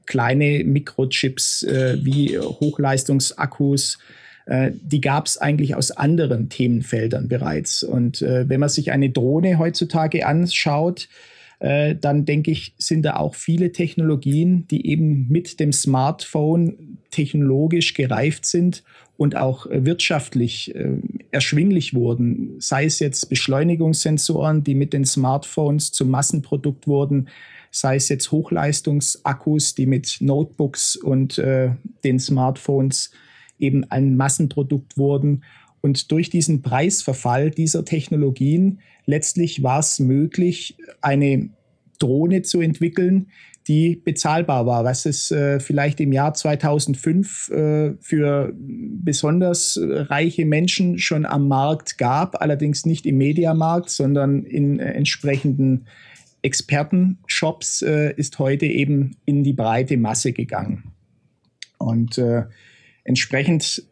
[0.05, 3.97] kleine Mikrochips äh, wie Hochleistungsakkus,
[4.45, 7.83] äh, die gab es eigentlich aus anderen Themenfeldern bereits.
[7.83, 11.07] Und äh, wenn man sich eine Drohne heutzutage anschaut,
[11.59, 17.93] äh, dann denke ich, sind da auch viele Technologien, die eben mit dem Smartphone technologisch
[17.93, 18.83] gereift sind
[19.17, 20.97] und auch äh, wirtschaftlich äh,
[21.31, 22.55] erschwinglich wurden.
[22.59, 27.29] Sei es jetzt Beschleunigungssensoren, die mit den Smartphones zum Massenprodukt wurden,
[27.75, 31.71] sei es jetzt Hochleistungsakkus, die mit Notebooks und äh,
[32.05, 33.11] den Smartphones
[33.59, 35.43] eben ein Massenprodukt wurden.
[35.81, 41.49] Und durch diesen Preisverfall dieser Technologien letztlich war es möglich, eine
[41.99, 43.27] Drohne zu entwickeln,
[43.67, 50.97] die bezahlbar war, was es äh, vielleicht im Jahr 2005 äh, für besonders reiche Menschen
[50.97, 55.87] schon am Markt gab, allerdings nicht im Mediamarkt, sondern in äh, entsprechenden
[56.45, 60.91] Expertenshops äh, ist heute eben in die breite Masse gegangen.
[61.79, 62.43] Und äh,
[63.03, 63.83] entsprechend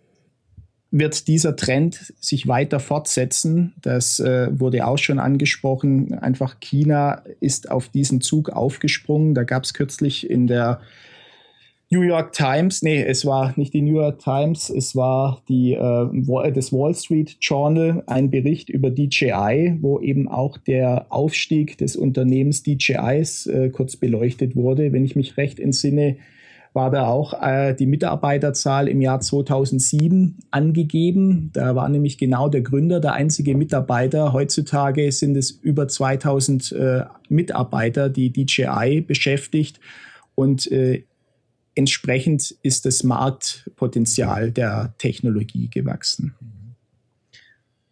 [0.91, 3.73] wird dieser Trend sich weiter fortsetzen.
[3.81, 6.13] Das äh, wurde auch schon angesprochen.
[6.13, 9.33] Einfach China ist auf diesen Zug aufgesprungen.
[9.33, 10.81] Da gab es kürzlich in der
[11.93, 16.51] New York Times, nee, es war nicht die New York Times, es war die, äh,
[16.51, 22.63] das Wall Street Journal, ein Bericht über DJI, wo eben auch der Aufstieg des Unternehmens
[22.63, 24.91] DJIs äh, kurz beleuchtet wurde.
[24.91, 26.17] Wenn ich mich recht entsinne,
[26.73, 31.51] war da auch äh, die Mitarbeiterzahl im Jahr 2007 angegeben.
[31.53, 34.33] Da war nämlich genau der Gründer der einzige Mitarbeiter.
[34.33, 39.79] Heutzutage sind es über 2000 äh, Mitarbeiter, die DJI beschäftigt.
[40.33, 41.03] und äh,
[41.75, 46.35] entsprechend ist das Marktpotenzial der Technologie gewachsen.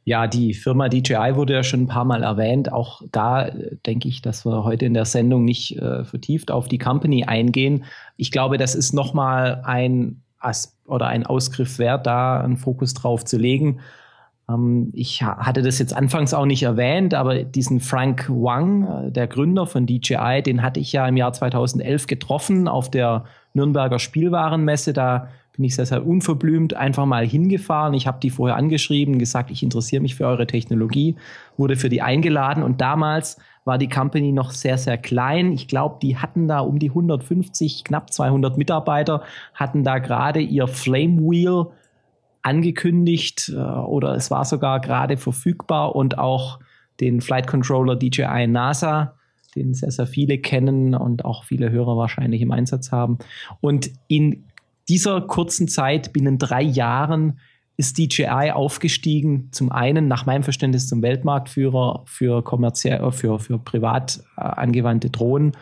[0.04, 2.72] Ja, die Firma DJI wurde ja schon ein paar Mal erwähnt.
[2.72, 6.68] Auch da äh, denke ich, dass wir heute in der Sendung nicht äh, vertieft auf
[6.68, 7.86] die Company eingehen.
[8.18, 13.26] Ich glaube, das ist nochmal ein As oder ein Ausgriff wert, da einen Fokus drauf
[13.26, 13.80] zu legen.
[14.50, 19.12] Ähm, ich ha hatte das jetzt anfangs auch nicht erwähnt, aber diesen Frank Wang, äh,
[19.12, 24.00] der Gründer von DJI, den hatte ich ja im Jahr 2011 getroffen auf der Nürnberger
[24.00, 24.94] Spielwarenmesse.
[24.94, 27.94] Da bin ich sehr, sehr unverblümt einfach mal hingefahren.
[27.94, 31.16] Ich habe die vorher angeschrieben, gesagt, ich interessiere mich für eure Technologie,
[31.58, 35.52] wurde für die eingeladen und damals war die Company noch sehr, sehr klein.
[35.52, 40.68] Ich glaube, die hatten da um die 150, knapp 200 Mitarbeiter, hatten da gerade ihr
[40.68, 41.68] Flame Wheel
[42.42, 46.60] angekündigt äh, oder es war sogar gerade verfügbar und auch
[47.00, 49.16] den Flight Controller DJI NASA,
[49.56, 53.18] den sehr, sehr viele kennen und auch viele Hörer wahrscheinlich im Einsatz haben.
[53.60, 54.44] Und in
[54.88, 57.40] dieser kurzen Zeit, binnen drei Jahren,
[57.78, 63.58] ist DJI aufgestiegen, zum einen nach meinem Verständnis zum Weltmarktführer für kommerziell, äh, für, für
[63.58, 65.54] privat äh, angewandte Drohnen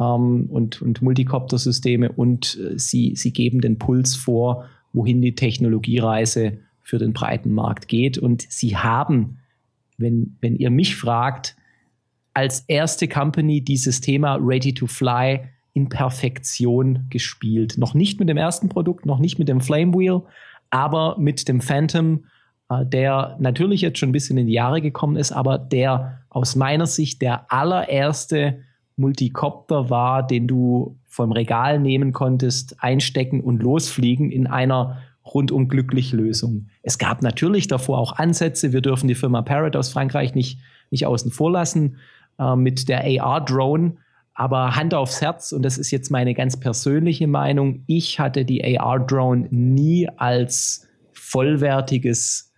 [0.00, 6.58] ähm, und, und Multicopter-Systeme und äh, sie, sie geben den Puls vor, wohin die Technologiereise
[6.82, 8.18] für den breiten Markt geht.
[8.18, 9.38] Und sie haben,
[9.96, 11.54] wenn, wenn ihr mich fragt,
[12.40, 15.40] als erste Company dieses Thema Ready to Fly
[15.74, 17.76] in Perfektion gespielt.
[17.76, 20.22] Noch nicht mit dem ersten Produkt, noch nicht mit dem Flame Wheel,
[20.70, 22.24] aber mit dem Phantom,
[22.70, 26.56] äh, der natürlich jetzt schon ein bisschen in die Jahre gekommen ist, aber der aus
[26.56, 28.60] meiner Sicht der allererste
[28.96, 36.12] Multicopter war, den du vom Regal nehmen konntest, einstecken und losfliegen in einer rundum glücklich
[36.12, 36.68] Lösung.
[36.82, 38.72] Es gab natürlich davor auch Ansätze.
[38.72, 40.58] Wir dürfen die Firma Parrot aus Frankreich nicht,
[40.90, 41.98] nicht außen vor lassen
[42.40, 43.96] äh, mit der AR-Drone.
[44.34, 48.78] Aber Hand aufs Herz, und das ist jetzt meine ganz persönliche Meinung, ich hatte die
[48.78, 52.52] AR-Drone nie als vollwertiges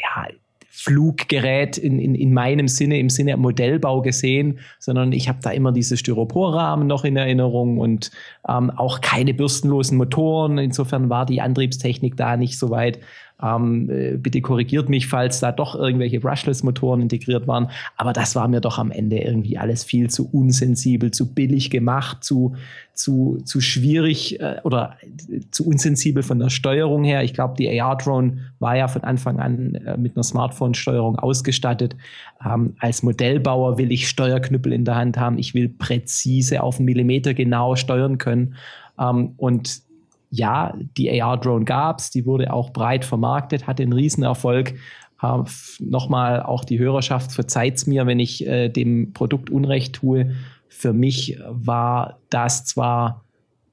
[0.00, 0.28] ja,
[0.68, 5.70] Fluggerät in, in, in meinem Sinne, im Sinne Modellbau gesehen, sondern ich habe da immer
[5.70, 8.10] diese Styroporrahmen noch in Erinnerung und
[8.48, 10.58] ähm, auch keine bürstenlosen Motoren.
[10.58, 12.98] Insofern war die Antriebstechnik da nicht so weit.
[13.42, 17.70] Ähm, äh, bitte korrigiert mich, falls da doch irgendwelche Brushless-Motoren integriert waren.
[17.96, 22.22] Aber das war mir doch am Ende irgendwie alles viel zu unsensibel, zu billig gemacht,
[22.22, 22.54] zu,
[22.94, 27.24] zu, zu schwierig äh, oder äh, zu unsensibel von der Steuerung her.
[27.24, 31.96] Ich glaube, die AR-Drone war ja von Anfang an äh, mit einer Smartphone-Steuerung ausgestattet.
[32.44, 35.38] Ähm, als Modellbauer will ich Steuerknüppel in der Hand haben.
[35.38, 38.54] Ich will präzise auf einen Millimeter genau steuern können.
[38.98, 39.82] Ähm, und
[40.32, 44.74] ja, die AR-Drone gab es, die wurde auch breit vermarktet, hatte einen Riesenerfolg.
[45.22, 45.42] Äh,
[45.78, 50.34] Nochmal auch die Hörerschaft verzeiht es mir, wenn ich äh, dem Produkt Unrecht tue.
[50.68, 53.24] Für mich war das zwar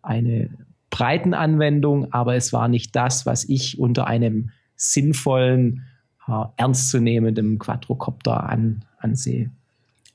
[0.01, 0.49] eine
[0.89, 5.85] Breitenanwendung, aber es war nicht das, was ich unter einem sinnvollen,
[6.27, 9.49] äh, ernstzunehmenden Quadrocopter an, ansehe.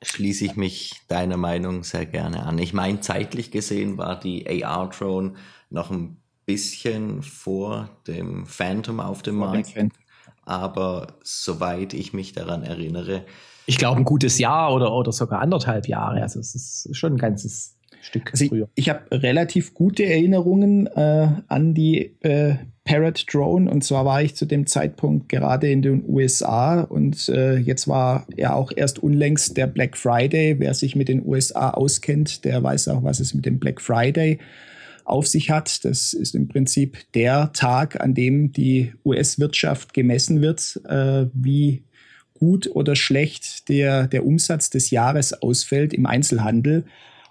[0.03, 2.59] Schließe ich mich deiner Meinung sehr gerne an.
[2.59, 5.33] Ich meine, zeitlich gesehen war die AR-Drone
[5.71, 9.75] noch ein bisschen vor dem Phantom auf dem vor Markt.
[10.45, 13.25] Aber soweit ich mich daran erinnere.
[13.67, 16.21] Ich glaube, ein gutes Jahr oder, oder sogar anderthalb Jahre.
[16.21, 18.69] Also es ist schon ein ganzes Stück also früher.
[18.75, 23.71] Ich, ich habe relativ gute Erinnerungen äh, an die äh, Parrot Drone.
[23.71, 28.27] Und zwar war ich zu dem Zeitpunkt gerade in den USA und äh, jetzt war
[28.37, 30.59] ja auch erst unlängst der Black Friday.
[30.59, 34.35] Wer sich mit den USA auskennt, der weiß auch, was es mit dem Black Friday
[34.35, 34.74] ist
[35.05, 35.85] auf sich hat.
[35.85, 41.85] Das ist im Prinzip der Tag, an dem die US-Wirtschaft gemessen wird, äh, wie
[42.35, 46.85] gut oder schlecht der, der Umsatz des Jahres ausfällt im Einzelhandel.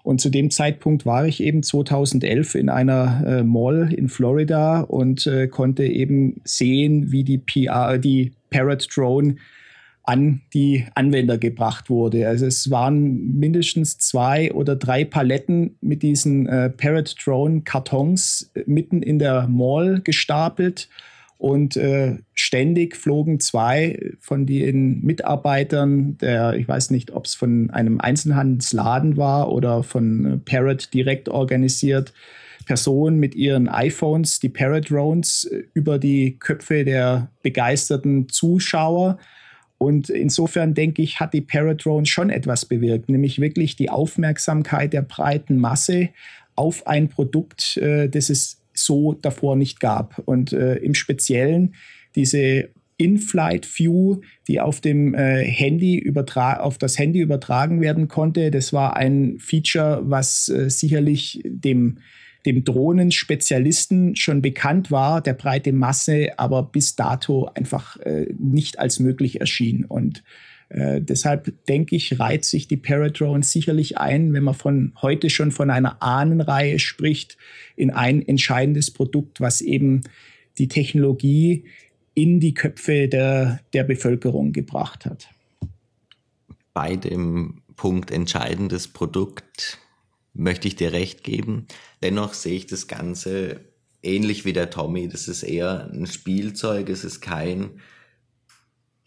[0.04, 5.26] Und zu dem Zeitpunkt war ich eben 2011 in einer äh, Mall in Florida und
[5.28, 9.38] äh, konnte eben sehen, wie die PR, die Parrot Drone
[10.04, 12.28] an die Anwender gebracht wurde.
[12.28, 18.64] Also es waren mindestens zwei oder drei Paletten mit diesen äh, Parrot Drone Kartons äh,
[18.66, 20.90] mitten in der Mall gestapelt
[21.38, 27.70] und äh, ständig flogen zwei von den Mitarbeitern der, ich weiß nicht, ob es von
[27.70, 32.14] einem Einzelhandelsladen war oder von äh, Parrot direkt organisiert,
[32.66, 39.18] Personen mit ihren iPhones, die Parrot Drones, äh, über die Köpfe der begeisterten Zuschauer
[39.84, 45.02] und insofern denke ich, hat die Paradrone schon etwas bewirkt, nämlich wirklich die Aufmerksamkeit der
[45.02, 46.10] breiten Masse
[46.56, 50.22] auf ein Produkt, äh, das es so davor nicht gab.
[50.26, 51.76] Und äh, im Speziellen
[52.16, 58.52] diese In-Flight View, die auf dem äh, Handy auf das Handy übertragen werden konnte.
[58.52, 61.98] Das war ein Feature, was äh, sicherlich dem
[62.46, 69.00] dem Drohnenspezialisten schon bekannt war, der breite Masse, aber bis dato einfach äh, nicht als
[69.00, 69.86] möglich erschien.
[69.86, 70.24] Und
[70.70, 75.52] äh, deshalb denke ich, reiht sich die Paradrone sicherlich ein, wenn man von heute schon
[75.52, 77.38] von einer Ahnenreihe spricht,
[77.76, 80.02] in ein entscheidendes Produkt, was eben
[80.58, 81.66] die Technologie
[82.14, 85.30] in die Köpfe der, der Bevölkerung gebracht hat.
[86.74, 89.80] Bei dem Punkt entscheidendes Produkt
[90.34, 91.68] möchte ich dir recht geben.
[92.02, 93.62] Dennoch sehe ich das Ganze
[94.02, 95.08] ähnlich wie der Tommy.
[95.08, 97.82] Das ist eher ein Spielzeug, es ist kein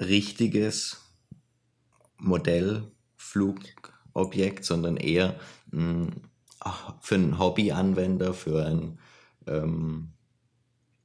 [0.00, 1.02] richtiges
[2.18, 5.38] Modellflugobjekt, sondern eher
[5.70, 6.08] mh,
[7.00, 8.98] für einen Hobbyanwender, für ein
[9.46, 10.12] ähm,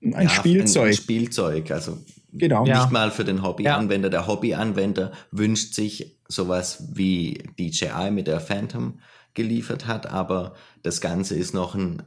[0.04, 0.88] ein ja, Spielzeug.
[0.88, 1.98] Ein Spielzeug, also
[2.34, 2.64] genau.
[2.64, 2.90] nicht ja.
[2.92, 4.08] mal für den Hobbyanwender.
[4.08, 4.12] Ja.
[4.12, 9.00] Der Hobbyanwender wünscht sich sowas wie DJI mit der Phantom
[9.34, 10.54] geliefert hat, aber
[10.84, 12.04] das Ganze ist noch ein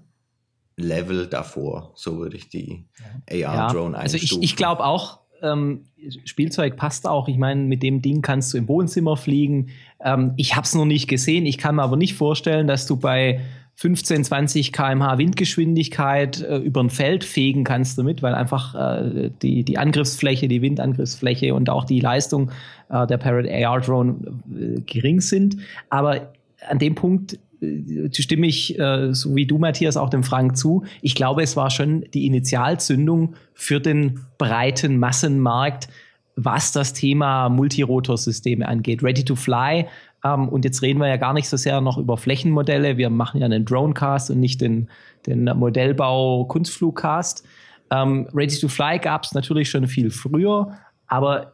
[0.77, 2.87] Level davor, so würde ich die
[3.31, 3.97] AR-Drone einstufen.
[3.97, 5.85] Also ich, ich glaube auch, ähm,
[6.25, 7.29] Spielzeug passt auch.
[7.29, 9.69] Ich meine, mit dem Ding kannst du im Wohnzimmer fliegen.
[10.03, 11.47] Ähm, ich habe es noch nicht gesehen.
[11.47, 13.41] Ich kann mir aber nicht vorstellen, dass du bei
[13.77, 19.65] 15, 20 km/h Windgeschwindigkeit äh, über ein Feld fegen kannst damit, weil einfach äh, die,
[19.65, 22.51] die Angriffsfläche, die Windangriffsfläche und auch die Leistung
[22.89, 24.17] äh, der Parrot AR Drone
[24.55, 25.57] äh, gering sind.
[25.91, 26.33] Aber
[26.69, 30.85] an dem Punkt äh, stimme ich, äh, so wie du, Matthias, auch dem Frank zu.
[31.03, 35.89] Ich glaube, es war schon die Initialzündung für den breiten Massenmarkt,
[36.37, 39.03] was das Thema Multirotorsysteme angeht.
[39.03, 39.87] Ready to Fly
[40.25, 42.97] ähm, und jetzt reden wir ja gar nicht so sehr noch über Flächenmodelle.
[42.97, 44.89] Wir machen ja einen Dronecast und nicht den,
[45.27, 47.47] den Modellbau Kunstflugcast.
[47.91, 50.73] Ähm, Ready to Fly gab es natürlich schon viel früher,
[51.07, 51.54] aber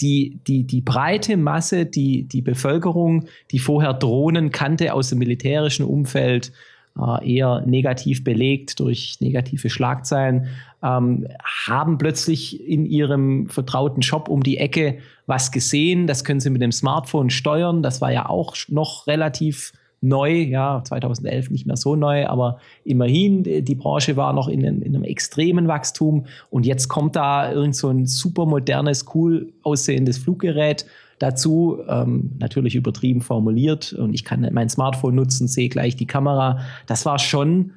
[0.00, 5.84] die, die, die breite Masse, die, die Bevölkerung, die vorher Drohnen kannte aus dem militärischen
[5.84, 6.52] Umfeld,
[6.98, 10.48] äh, eher negativ belegt durch negative Schlagzeilen,
[10.82, 16.06] ähm, haben plötzlich in ihrem vertrauten Shop um die Ecke was gesehen.
[16.06, 17.82] Das können sie mit dem Smartphone steuern.
[17.82, 19.72] Das war ja auch noch relativ
[20.04, 24.94] neu, ja, 2011 nicht mehr so neu, aber immerhin, die Branche war noch in, in
[24.94, 30.86] einem extremen Wachstum und jetzt kommt da irgend so ein super modernes, cool aussehendes Fluggerät
[31.18, 36.60] dazu, ähm, natürlich übertrieben formuliert und ich kann mein Smartphone nutzen, sehe gleich die Kamera.
[36.86, 37.72] Das war schon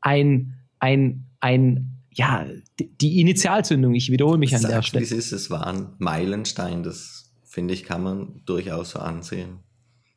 [0.00, 2.46] ein, ein, ein, ja,
[2.78, 3.94] die Initialzündung.
[3.94, 5.04] Ich wiederhole mich an der Stelle.
[5.04, 9.60] Es ist, es war ein Meilenstein, das finde ich, kann man durchaus so ansehen.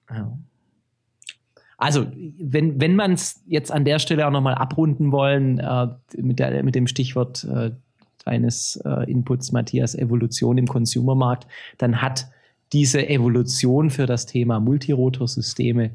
[0.10, 0.38] Ja.
[1.80, 2.06] Also,
[2.38, 6.62] wenn, wenn man es jetzt an der Stelle auch nochmal abrunden wollen, äh, mit, der,
[6.64, 7.72] mit dem Stichwort äh,
[8.26, 12.28] deines äh, Inputs, Matthias, Evolution im Consumermarkt, dann hat
[12.74, 15.92] diese Evolution für das Thema Multirotorsysteme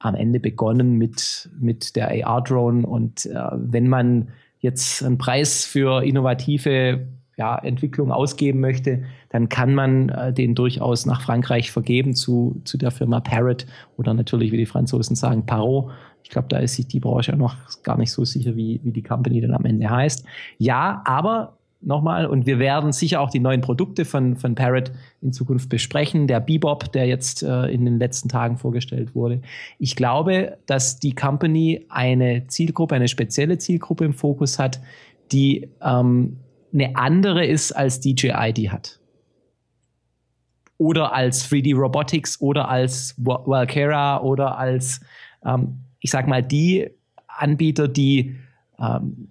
[0.00, 2.86] am Ende begonnen mit, mit der AR-Drone.
[2.86, 4.28] Und äh, wenn man
[4.60, 7.06] jetzt einen Preis für innovative
[7.36, 12.76] ja, Entwicklung ausgeben möchte, dann kann man äh, den durchaus nach Frankreich vergeben zu, zu
[12.76, 13.66] der Firma Parrot
[13.96, 15.90] oder natürlich, wie die Franzosen sagen, Parot.
[16.22, 19.02] Ich glaube, da ist sich die Branche noch gar nicht so sicher, wie, wie die
[19.02, 20.24] Company dann am Ende heißt.
[20.58, 25.32] Ja, aber nochmal, und wir werden sicher auch die neuen Produkte von, von Parrot in
[25.32, 26.26] Zukunft besprechen.
[26.26, 29.40] Der Bebop, der jetzt äh, in den letzten Tagen vorgestellt wurde.
[29.78, 34.80] Ich glaube, dass die Company eine Zielgruppe, eine spezielle Zielgruppe im Fokus hat,
[35.32, 36.36] die ähm,
[36.72, 38.98] eine andere ist, als DJI die hat.
[40.78, 45.00] Oder als 3D Robotics oder als Valkera oder als,
[45.44, 46.90] ähm, ich sag mal, die
[47.28, 48.36] Anbieter, die
[48.78, 49.28] ähm,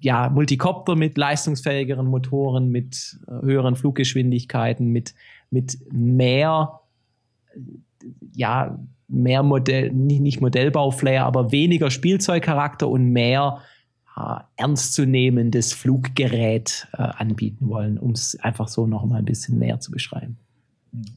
[0.00, 5.14] ja, Multicopter mit leistungsfähigeren Motoren, mit äh, höheren Fluggeschwindigkeiten, mit,
[5.50, 6.80] mit mehr,
[8.32, 8.78] ja,
[9.08, 13.60] mehr Modell, nicht, nicht Modellbauflair, aber weniger Spielzeugcharakter und mehr
[14.56, 19.90] ernstzunehmendes Fluggerät äh, anbieten wollen, um es einfach so noch mal ein bisschen mehr zu
[19.90, 20.38] beschreiben.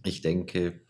[0.03, 0.81] Ich denke,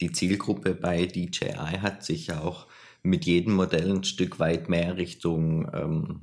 [0.00, 2.68] die Zielgruppe bei DJI hat sich auch
[3.02, 6.20] mit jedem Modell ein Stück weit mehr Richtung ähm,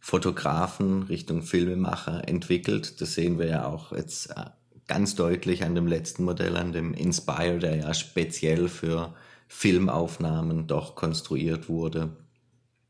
[0.00, 3.00] Fotografen, Richtung Filmemacher entwickelt.
[3.00, 4.46] Das sehen wir ja auch jetzt äh,
[4.86, 9.14] ganz deutlich an dem letzten Modell, an dem Inspire, der ja speziell für
[9.48, 12.16] Filmaufnahmen doch konstruiert wurde.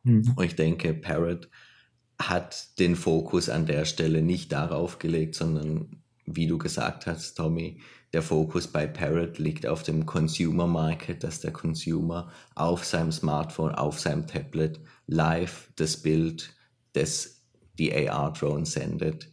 [0.03, 0.33] Mhm.
[0.37, 1.49] Und ich denke, Parrot
[2.19, 7.81] hat den Fokus an der Stelle nicht darauf gelegt, sondern wie du gesagt hast, Tommy,
[8.13, 13.75] der Fokus bei Parrot liegt auf dem Consumer Market, dass der Consumer auf seinem Smartphone,
[13.75, 16.55] auf seinem Tablet live das Bild,
[16.93, 17.43] das
[17.79, 19.33] die AR-Drone sendet,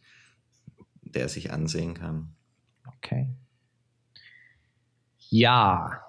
[1.02, 2.36] der sich ansehen kann.
[2.86, 3.28] Okay.
[5.30, 6.02] Ja.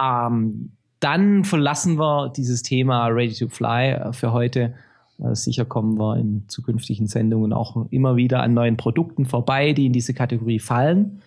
[0.00, 4.74] Ähm, dann verlassen wir dieses Thema Ready to Fly äh, für heute.
[5.22, 9.86] Äh, sicher kommen wir in zukünftigen Sendungen auch immer wieder an neuen Produkten vorbei, die
[9.86, 11.22] in diese Kategorie fallen.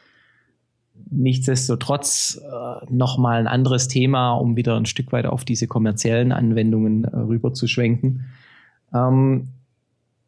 [1.09, 7.03] Nichtsdestotrotz äh, nochmal ein anderes Thema, um wieder ein Stück weit auf diese kommerziellen Anwendungen
[7.03, 8.25] äh, rüber zu schwenken.
[8.93, 9.49] Ähm,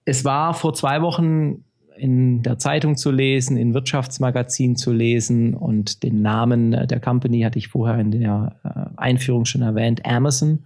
[0.05, 1.62] es war vor zwei Wochen
[1.97, 7.59] in der Zeitung zu lesen, in Wirtschaftsmagazinen zu lesen und den Namen der Company hatte
[7.59, 10.65] ich vorher in der äh, Einführung schon erwähnt, Amazon,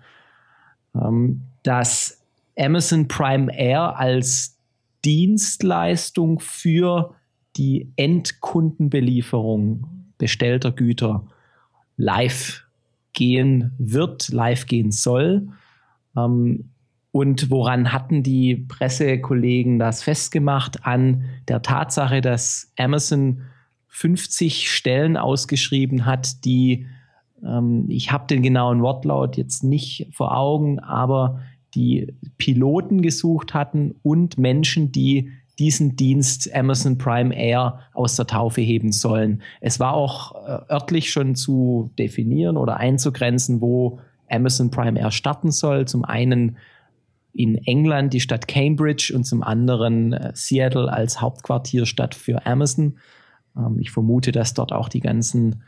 [0.96, 2.22] ähm, dass
[2.58, 4.58] Amazon Prime Air als
[5.06, 7.14] Dienstleistung für
[7.56, 9.86] die Endkundenbelieferung
[10.18, 11.26] bestellter Güter
[11.98, 12.64] live
[13.14, 15.48] gehen wird, live gehen soll.
[16.16, 16.70] Ähm,
[17.18, 20.86] und woran hatten die Pressekollegen das festgemacht?
[20.86, 23.42] An der Tatsache, dass Amazon
[23.88, 26.86] 50 Stellen ausgeschrieben hat, die,
[27.44, 31.40] ähm, ich habe den genauen Wortlaut jetzt nicht vor Augen, aber
[31.74, 38.62] die Piloten gesucht hatten und Menschen, die diesen Dienst Amazon Prime Air aus der Taufe
[38.62, 39.42] heben sollen.
[39.60, 43.98] Es war auch äh, örtlich schon zu definieren oder einzugrenzen, wo
[44.30, 45.88] Amazon Prime Air starten soll.
[45.88, 46.58] Zum einen
[47.38, 52.98] in England die Stadt Cambridge und zum anderen äh, Seattle als Hauptquartierstadt für Amazon.
[53.56, 55.64] Ähm, ich vermute, dass dort auch die ganzen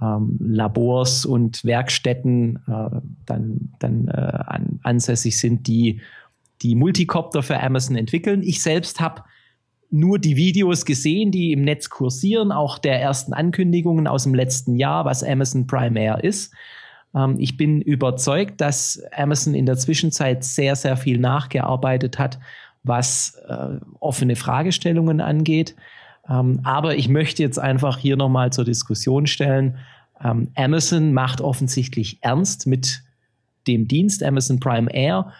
[0.00, 4.12] ähm, Labors und Werkstätten äh, dann, dann äh,
[4.46, 6.00] an, ansässig sind, die
[6.62, 8.42] die Multicopter für Amazon entwickeln.
[8.42, 9.22] Ich selbst habe
[9.90, 14.76] nur die Videos gesehen, die im Netz kursieren, auch der ersten Ankündigungen aus dem letzten
[14.76, 16.52] Jahr, was Amazon Prime Air ist.
[17.14, 22.38] Ähm, ich bin überzeugt, dass Amazon in der Zwischenzeit sehr, sehr viel nachgearbeitet hat,
[22.82, 25.76] was äh, offene Fragestellungen angeht.
[26.28, 29.78] Ähm, aber ich möchte jetzt einfach hier nochmal zur Diskussion stellen.
[30.22, 33.02] Ähm, Amazon macht offensichtlich ernst mit
[33.66, 35.32] dem Dienst Amazon Prime Air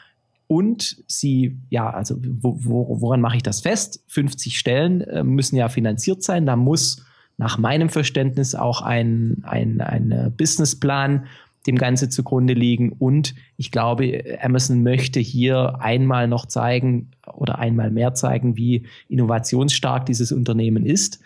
[0.46, 4.02] und sie, ja, also wo, wo, woran mache ich das fest?
[4.08, 6.44] 50 Stellen äh, müssen ja finanziert sein.
[6.44, 7.04] Da muss
[7.36, 11.26] nach meinem Verständnis auch ein, ein, ein äh, Businessplan
[11.66, 12.92] dem Ganze zugrunde liegen.
[12.92, 20.06] Und ich glaube, Amazon möchte hier einmal noch zeigen oder einmal mehr zeigen, wie innovationsstark
[20.06, 21.20] dieses Unternehmen ist.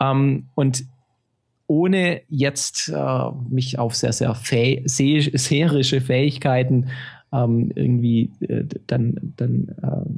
[0.00, 0.84] Ähm, und
[1.66, 6.88] ohne jetzt äh, mich auf sehr, sehr fäh seherische Fähigkeiten
[7.32, 10.10] ähm, irgendwie äh, dann, dann äh,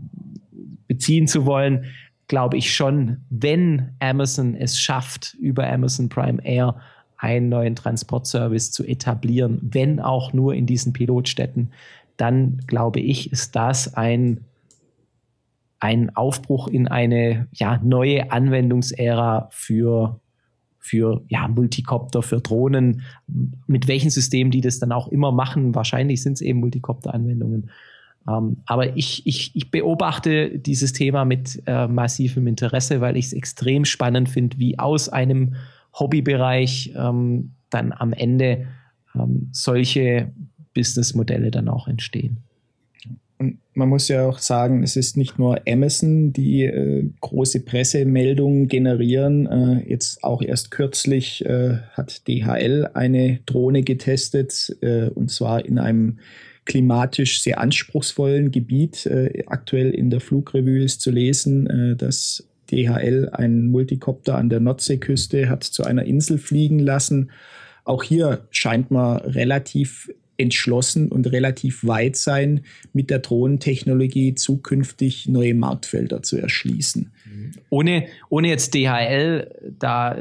[0.89, 1.85] beziehen zu wollen,
[2.27, 6.81] glaube ich schon, wenn Amazon es schafft, über Amazon Prime Air
[7.23, 11.71] einen neuen Transportservice zu etablieren, wenn auch nur in diesen Pilotstädten,
[12.17, 14.45] dann glaube ich, ist das ein,
[15.79, 20.19] ein Aufbruch in eine ja, neue Anwendungsära für,
[20.81, 23.03] für ja, Multicopter, für Drohnen,
[23.69, 25.77] mit welchen Systemen die das dann auch immer machen.
[25.77, 27.71] Wahrscheinlich sind es eben Multicopter-Anwendungen.
[28.29, 33.33] Ähm, aber ich, ich, ich beobachte dieses Thema mit äh, massivem Interesse, weil ich es
[33.33, 35.55] extrem spannend finde, wie aus einem
[35.99, 38.67] Hobbybereich ähm, dann am Ende
[39.15, 40.33] ähm, solche
[40.75, 42.39] Businessmodelle dann auch entstehen.
[43.39, 48.69] Und man muss ja auch sagen, es ist nicht nur Amazon, die äh, große Pressemeldungen
[48.69, 49.47] generieren.
[49.47, 55.79] Äh, jetzt auch erst kürzlich äh, hat DHL eine Drohne getestet, äh, und zwar in
[55.79, 56.19] einem
[56.67, 59.07] klimatisch sehr anspruchsvollen Gebiet.
[59.07, 64.61] Äh, aktuell in der Flugrevue ist zu lesen, äh, dass DHL einen Multikopter an der
[64.61, 67.31] Nordseeküste hat zu einer Insel fliegen lassen.
[67.85, 72.63] Auch hier scheint man relativ entschlossen und relativ weit sein,
[72.93, 77.13] mit der Drohnentechnologie zukünftig neue Marktfelder zu erschließen.
[77.71, 80.17] Ohne, ohne jetzt DHL da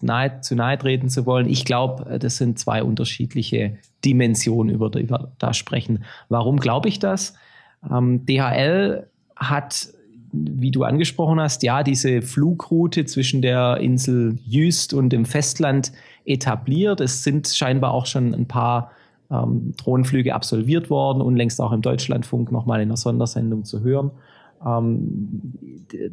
[0.00, 5.08] nahe, zu nahe treten zu wollen, ich glaube, das sind zwei unterschiedliche Dimensionen, über die
[5.08, 6.04] wir da sprechen.
[6.28, 7.34] Warum glaube ich das?
[7.90, 9.88] Ähm, DHL hat
[10.32, 15.92] wie du angesprochen hast, ja, diese Flugroute zwischen der Insel Jüst und dem Festland
[16.24, 17.00] etabliert.
[17.00, 18.90] Es sind scheinbar auch schon ein paar
[19.30, 24.10] ähm, Drohnenflüge absolviert worden und längst auch im Deutschlandfunk nochmal in einer Sondersendung zu hören.
[24.64, 25.52] Ähm,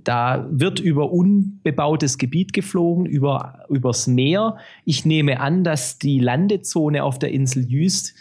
[0.04, 4.58] da wird über unbebautes Gebiet geflogen, über, übers Meer.
[4.86, 8.16] Ich nehme an, dass die Landezone auf der Insel Jüst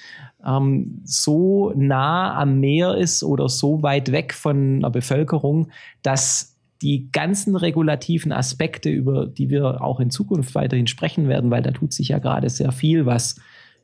[0.46, 5.68] ähm, so nah am Meer ist oder so weit weg von der Bevölkerung,
[6.02, 11.62] dass die ganzen regulativen Aspekte, über die wir auch in Zukunft weiterhin sprechen werden, weil
[11.62, 13.36] da tut sich ja gerade sehr viel, was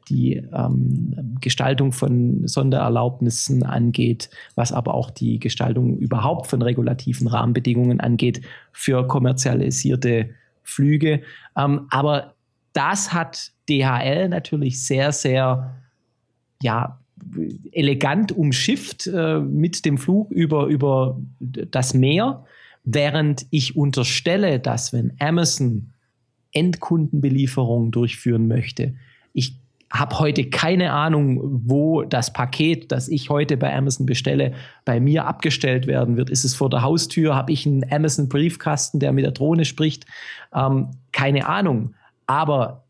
[0.08, 8.00] die ähm, Gestaltung von Sondererlaubnissen angeht, was aber auch die Gestaltung überhaupt von regulativen Rahmenbedingungen
[8.00, 8.40] angeht
[8.72, 10.30] für kommerzialisierte
[10.62, 11.22] Flüge.
[11.56, 12.34] Ähm, aber
[12.72, 15.76] das hat DHL natürlich sehr, sehr
[16.62, 16.98] ja,
[17.72, 22.44] elegant umschifft äh, mit dem Flug über, über das Meer,
[22.84, 25.90] während ich unterstelle, dass wenn Amazon
[26.52, 28.94] Endkundenbelieferungen durchführen möchte,
[29.32, 29.56] ich
[29.90, 34.52] habe heute keine Ahnung, wo das Paket, das ich heute bei Amazon bestelle,
[34.84, 36.28] bei mir abgestellt werden wird.
[36.30, 37.34] Ist es vor der Haustür?
[37.34, 40.04] Habe ich einen Amazon-Briefkasten, der mit der Drohne spricht?
[40.54, 41.94] Ähm, keine Ahnung.
[42.26, 42.84] Aber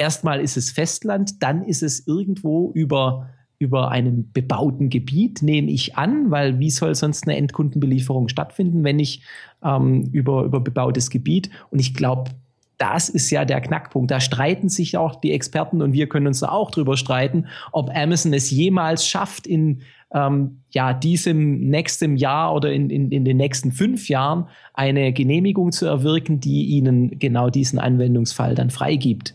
[0.00, 3.28] erstmal ist es Festland, dann ist es irgendwo über,
[3.58, 8.96] über einem bebauten Gebiet, nehme ich an, weil wie soll sonst eine Endkundenbelieferung stattfinden, wenn
[8.96, 9.22] nicht
[9.62, 11.50] ähm, über, über bebautes Gebiet?
[11.70, 12.30] Und ich glaube,
[12.78, 14.10] das ist ja der Knackpunkt.
[14.10, 17.94] Da streiten sich auch die Experten und wir können uns da auch drüber streiten, ob
[17.94, 19.82] Amazon es jemals schafft, in
[20.14, 25.72] ähm, ja, diesem nächsten Jahr oder in, in, in den nächsten fünf Jahren eine Genehmigung
[25.72, 29.34] zu erwirken, die ihnen genau diesen Anwendungsfall dann freigibt.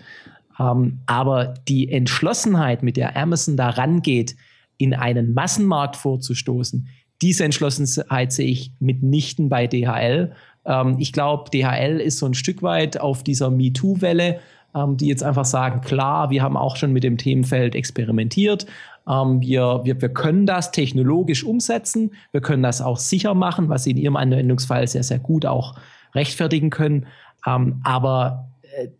[0.59, 4.35] Ähm, aber die Entschlossenheit, mit der Amazon da rangeht,
[4.77, 6.87] in einen Massenmarkt vorzustoßen,
[7.21, 10.33] diese Entschlossenheit sehe ich mitnichten bei DHL.
[10.65, 14.39] Ähm, ich glaube, DHL ist so ein Stück weit auf dieser MeToo-Welle,
[14.75, 18.65] ähm, die jetzt einfach sagen, klar, wir haben auch schon mit dem Themenfeld experimentiert.
[19.07, 22.11] Ähm, wir, wir, wir können das technologisch umsetzen.
[22.31, 25.75] Wir können das auch sicher machen, was Sie in Ihrem Anwendungsfall sehr, sehr gut auch
[26.13, 27.07] rechtfertigen können.
[27.45, 28.49] Ähm, aber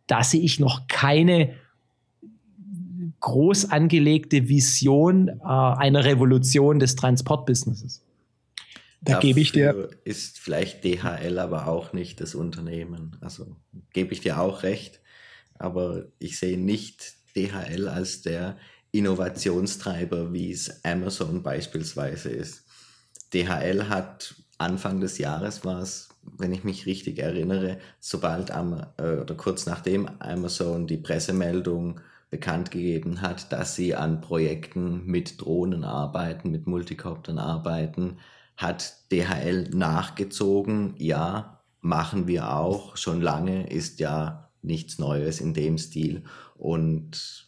[0.08, 1.56] da sehe ich noch keine
[3.20, 8.04] groß angelegte Vision äh, einer Revolution des Transportbusinesses.
[9.02, 9.90] Da Dafür gebe ich dir.
[10.04, 13.18] Ist vielleicht DHL aber auch nicht das Unternehmen.
[13.22, 13.56] Also
[13.94, 15.02] gebe ich dir auch recht.
[15.58, 18.58] Aber ich sehe nicht DHL als der
[18.92, 22.66] Innovationstreiber, wie es Amazon beispielsweise ist.
[23.34, 29.18] DHL hat Anfang des Jahres war es, wenn ich mich richtig erinnere, sobald am, äh,
[29.18, 32.00] oder kurz nachdem Amazon die Pressemeldung
[32.30, 38.18] bekannt gegeben hat, dass sie an Projekten mit Drohnen arbeiten, mit Multicoptern arbeiten,
[38.58, 40.96] hat DHL nachgezogen.
[40.98, 42.98] Ja, machen wir auch.
[42.98, 46.24] Schon lange ist ja nichts Neues in dem Stil.
[46.56, 47.48] Und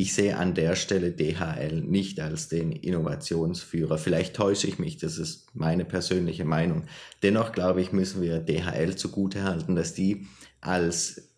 [0.00, 3.98] ich sehe an der Stelle DHL nicht als den Innovationsführer.
[3.98, 6.84] Vielleicht täusche ich mich, das ist meine persönliche Meinung.
[7.22, 10.26] Dennoch glaube ich, müssen wir DHL zugutehalten, dass die
[10.62, 11.28] als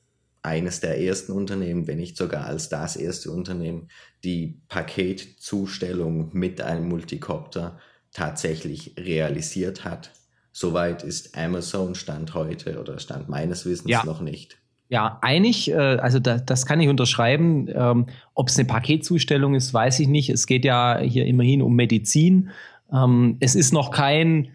[0.42, 3.88] eines der ersten Unternehmen, wenn nicht sogar als das erste Unternehmen,
[4.22, 7.80] die Paketzustellung mit einem Multicopter
[8.12, 10.12] tatsächlich realisiert hat.
[10.52, 14.04] Soweit ist Amazon Stand heute oder Stand meines Wissens ja.
[14.04, 14.61] noch nicht.
[14.92, 17.66] Ja, einig, äh, also da, das kann ich unterschreiben.
[17.74, 20.28] Ähm, Ob es eine Paketzustellung ist, weiß ich nicht.
[20.28, 22.50] Es geht ja hier immerhin um Medizin.
[22.92, 24.48] Ähm, es ist noch kein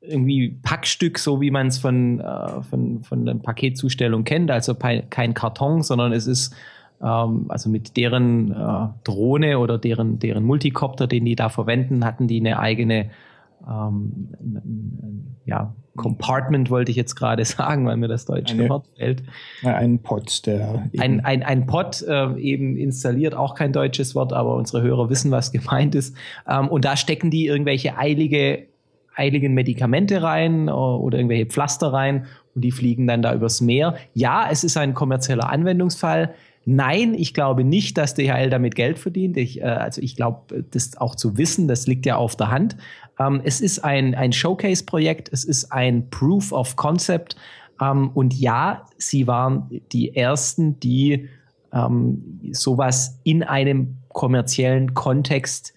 [0.00, 5.34] irgendwie Packstück, so wie man es von, äh, von, von der Paketzustellung kennt, also kein
[5.34, 6.54] Karton, sondern es ist
[7.02, 12.28] ähm, also mit deren äh, Drohne oder deren, deren Multicopter, den die da verwenden, hatten
[12.28, 13.10] die eine eigene
[13.68, 19.22] ähm, ja, Compartment wollte ich jetzt gerade sagen, weil mir das deutsche eine, Wort fällt.
[19.62, 20.88] Ein Pod, der.
[20.98, 25.30] Ein, ein, ein Pod äh, eben installiert, auch kein deutsches Wort, aber unsere Hörer wissen,
[25.30, 26.16] was gemeint ist.
[26.48, 28.66] Ähm, und da stecken die irgendwelche eilige,
[29.14, 33.96] eiligen Medikamente rein äh, oder irgendwelche Pflaster rein und die fliegen dann da übers Meer.
[34.14, 36.34] Ja, es ist ein kommerzieller Anwendungsfall.
[36.64, 39.36] Nein, ich glaube nicht, dass DHL damit Geld verdient.
[39.36, 42.76] Ich, äh, also ich glaube, das auch zu wissen, das liegt ja auf der Hand.
[43.18, 47.36] Ähm, es ist ein, ein Showcase-Projekt, es ist ein Proof of Concept.
[47.80, 51.28] Ähm, und ja, sie waren die Ersten, die
[51.72, 55.74] ähm, sowas in einem kommerziellen Kontext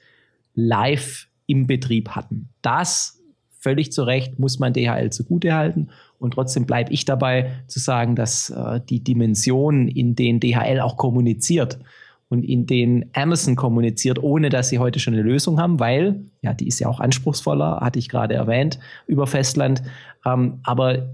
[0.54, 2.50] live im Betrieb hatten.
[2.62, 3.22] Das
[3.60, 5.90] völlig zu Recht muss man DHL zugutehalten.
[6.20, 10.98] Und trotzdem bleibe ich dabei zu sagen, dass äh, die Dimensionen, in denen DHL auch
[10.98, 11.80] kommuniziert
[12.30, 16.54] und in denen Amazon kommuniziert, ohne dass sie heute schon eine Lösung haben, weil, ja,
[16.54, 19.84] die ist ja auch anspruchsvoller, hatte ich gerade erwähnt, über Festland.
[20.26, 21.10] Ähm, aber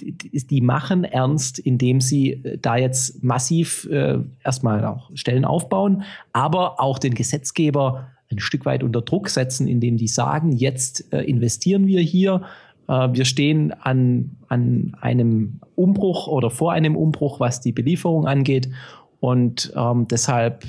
[0.00, 6.04] die, die, machen ernst, indem sie äh, da jetzt massiv äh, erstmal auch Stellen aufbauen,
[6.32, 11.22] aber auch den Gesetzgeber ein Stück weit unter Druck setzen, indem die sagen, jetzt äh,
[11.22, 12.42] investieren wir hier
[12.88, 18.68] äh, wir stehen an, an einem Umbruch oder vor einem Umbruch, was die Belieferung angeht.
[19.20, 20.64] Und ähm, deshalb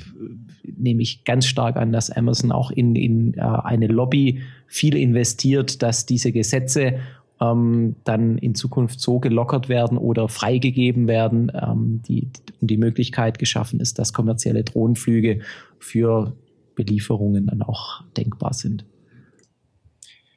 [0.62, 5.82] nehme ich ganz stark an, dass Amazon auch in, in äh, eine Lobby viel investiert,
[5.82, 7.00] dass diese Gesetze
[7.40, 12.30] ähm, dann in Zukunft so gelockert werden oder freigegeben werden, ähm, die,
[12.60, 15.40] die Möglichkeit geschaffen ist, dass kommerzielle Drohnenflüge
[15.78, 16.34] für
[16.74, 18.84] Belieferungen dann auch denkbar sind.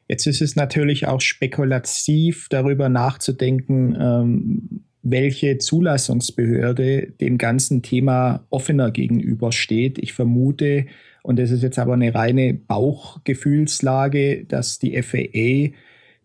[0.08, 8.92] Jetzt ist es natürlich auch spekulativ darüber nachzudenken, ähm, welche Zulassungsbehörde dem ganzen Thema offener
[8.92, 9.98] gegenübersteht.
[9.98, 10.86] Ich vermute,
[11.24, 15.76] und das ist jetzt aber eine reine Bauchgefühlslage, dass die FAA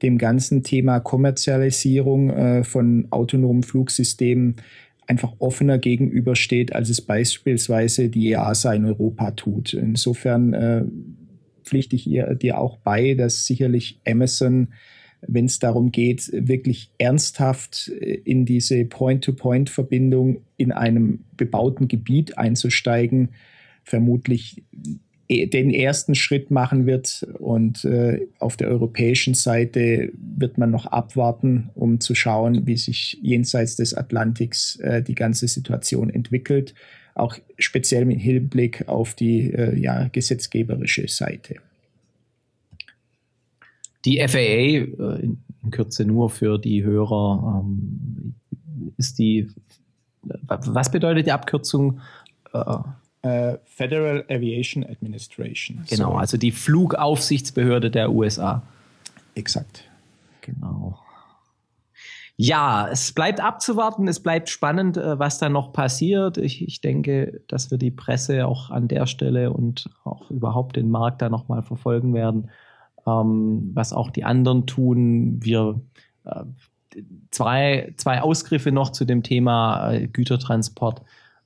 [0.03, 4.57] dem ganzen Thema Kommerzialisierung äh, von autonomen Flugsystemen
[5.07, 9.75] einfach offener gegenübersteht, als es beispielsweise die EASA in Europa tut.
[9.75, 10.85] Insofern äh,
[11.63, 14.69] pflichte ich ihr, dir auch bei, dass sicherlich Amazon,
[15.27, 23.31] wenn es darum geht, wirklich ernsthaft äh, in diese Point-to-Point-Verbindung in einem bebauten Gebiet einzusteigen,
[23.83, 24.63] vermutlich
[25.27, 27.27] E, den ersten Schritt machen wird.
[27.39, 33.19] Und äh, auf der europäischen Seite wird man noch abwarten, um zu schauen, wie sich
[33.23, 36.75] jenseits des Atlantiks äh, die ganze Situation entwickelt.
[37.15, 41.57] Auch speziell mit Hinblick auf die äh, ja, gesetzgeberische Seite.
[44.05, 44.87] Die FAA, äh,
[45.23, 48.35] in Kürze nur für die Hörer, ähm,
[48.97, 49.51] ist die,
[50.23, 52.01] was bedeutet die Abkürzung?
[52.53, 52.77] Äh,
[53.23, 55.85] äh, Federal Aviation Administration.
[55.89, 56.17] Genau, so.
[56.17, 58.63] also die Flugaufsichtsbehörde der USA.
[59.35, 59.85] Exakt.
[60.43, 60.99] Genau.
[62.37, 66.37] Ja, es bleibt abzuwarten, es bleibt spannend, was da noch passiert.
[66.37, 70.91] Ich, ich denke, dass wir die Presse auch an der Stelle und auch überhaupt den
[70.91, 72.51] Markt da nochmal verfolgen werden,
[73.07, 75.39] ähm, was auch die anderen tun.
[75.43, 75.81] Wir
[76.25, 76.45] äh,
[77.31, 81.03] zwei, zwei Ausgriffe noch zu dem Thema äh, Gütertransport.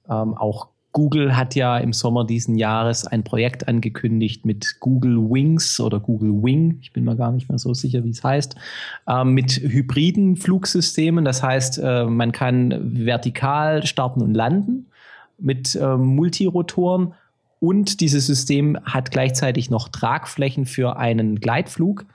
[0.09, 5.78] Ähm, auch Google hat ja im Sommer diesen Jahres ein Projekt angekündigt mit Google Wings
[5.80, 8.56] oder Google Wing, ich bin mir gar nicht mehr so sicher, wie es heißt,
[9.06, 11.24] äh, mit hybriden Flugsystemen.
[11.24, 14.86] Das heißt, äh, man kann vertikal starten und landen
[15.38, 17.14] mit äh, Multirotoren
[17.61, 22.06] und dieses System hat gleichzeitig noch Tragflächen für einen Gleitflug.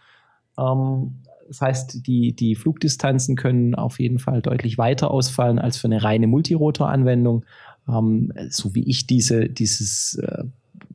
[0.57, 5.87] Ähm, das heißt, die, die Flugdistanzen können auf jeden Fall deutlich weiter ausfallen als für
[5.87, 7.45] eine reine Multirotor-Anwendung
[7.87, 10.43] ähm, so wie ich diese, dieses äh,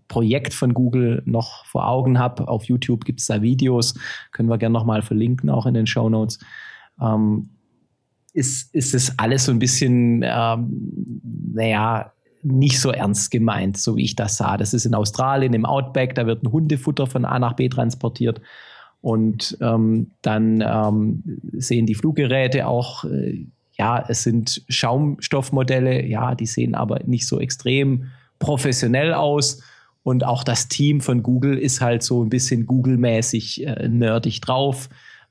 [0.09, 2.49] Projekt von Google noch vor Augen habe.
[2.49, 3.94] Auf YouTube gibt es da Videos,
[4.32, 6.38] können wir gerne nochmal verlinken, auch in den Show Notes.
[7.01, 7.51] Ähm,
[8.32, 11.20] ist, ist es alles so ein bisschen, ähm,
[11.53, 12.12] naja,
[12.43, 14.57] nicht so ernst gemeint, so wie ich das sah.
[14.57, 18.41] Das ist in Australien im Outback, da wird ein Hundefutter von A nach B transportiert.
[19.01, 21.22] Und ähm, dann ähm,
[21.53, 23.47] sehen die Fluggeräte auch äh,
[23.78, 28.07] ja, es sind Schaumstoffmodelle, ja, die sehen aber nicht so extrem
[28.39, 29.62] professionell aus.
[30.03, 34.89] Und auch das Team von Google ist halt so ein bisschen Google-mäßig äh, nerdig drauf.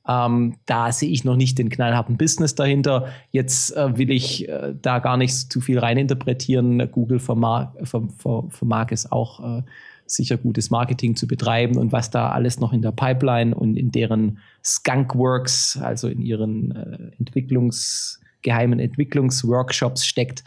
[0.08, 3.08] Ähm, da sehe ich noch nicht den knallharten Business dahinter.
[3.32, 6.90] Jetzt äh, will ich äh, da gar nicht zu viel reininterpretieren.
[6.92, 9.64] Google vermag, vermag, vermag es auch äh,
[10.06, 13.92] sicher gutes Marketing zu betreiben und was da alles noch in der Pipeline und in
[13.92, 20.44] deren Skunkworks, also in ihren äh, Entwicklungs- geheimen Entwicklungsworkshops steckt.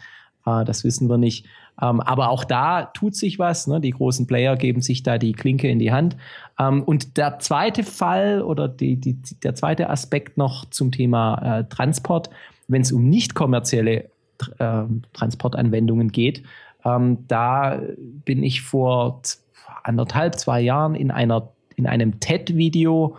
[0.46, 1.46] Äh, das wissen wir nicht.
[1.80, 3.66] Ähm, aber auch da tut sich was.
[3.66, 3.80] Ne?
[3.80, 6.16] Die großen Player geben sich da die Klinke in die Hand.
[6.58, 11.64] Ähm, und der zweite Fall oder die, die, der zweite Aspekt noch zum Thema äh,
[11.64, 12.30] Transport,
[12.68, 14.10] wenn es um nicht kommerzielle
[14.58, 16.42] äh, Transportanwendungen geht,
[16.84, 17.80] ähm, da
[18.24, 19.22] bin ich vor
[19.82, 23.16] anderthalb, zwei Jahren in einer in einem TED-Video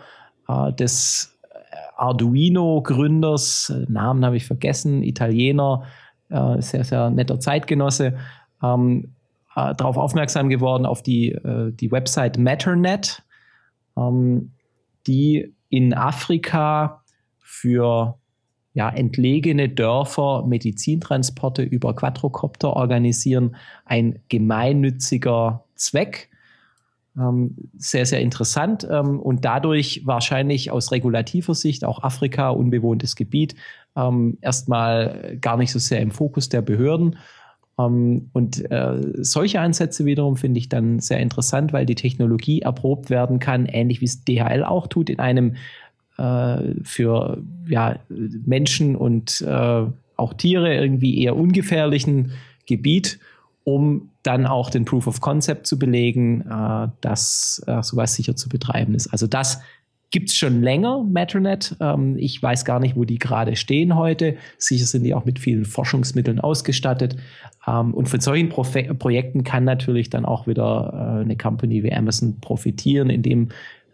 [0.48, 1.36] äh, des
[1.96, 5.84] Arduino-Gründers, Namen habe ich vergessen, Italiener,
[6.30, 8.16] äh, sehr, sehr netter Zeitgenosse,
[8.62, 9.14] ähm,
[9.54, 13.22] äh, darauf aufmerksam geworden, auf die, äh, die Website Matternet,
[13.96, 14.52] ähm,
[15.06, 17.02] die in Afrika
[17.38, 18.18] für
[18.74, 23.56] ja, entlegene Dörfer Medizintransporte über Quadrocopter organisieren.
[23.84, 26.30] Ein gemeinnütziger Zweck.
[27.14, 33.54] Ähm, sehr, sehr interessant ähm, und dadurch wahrscheinlich aus regulativer Sicht auch Afrika, unbewohntes Gebiet,
[33.94, 37.18] ähm, erstmal gar nicht so sehr im Fokus der Behörden.
[37.86, 43.10] Ähm, und äh, solche Ansätze wiederum finde ich dann sehr interessant, weil die Technologie erprobt
[43.10, 45.56] werden kann, ähnlich wie es DHL auch tut, in einem
[46.18, 49.84] äh, für ja, Menschen und äh,
[50.16, 52.32] auch Tiere irgendwie eher ungefährlichen
[52.66, 53.18] Gebiet
[53.64, 58.48] um dann auch den Proof of Concept zu belegen, äh, dass äh, sowas sicher zu
[58.48, 59.08] betreiben ist.
[59.08, 59.60] Also das
[60.12, 61.76] gibt es schon länger, Metronet.
[61.80, 64.36] Ähm, ich weiß gar nicht, wo die gerade stehen heute.
[64.58, 67.16] Sicher sind die auch mit vielen Forschungsmitteln ausgestattet.
[67.66, 71.92] Ähm, und von solchen Pro Projekten kann natürlich dann auch wieder äh, eine Company wie
[71.92, 73.48] Amazon profitieren, indem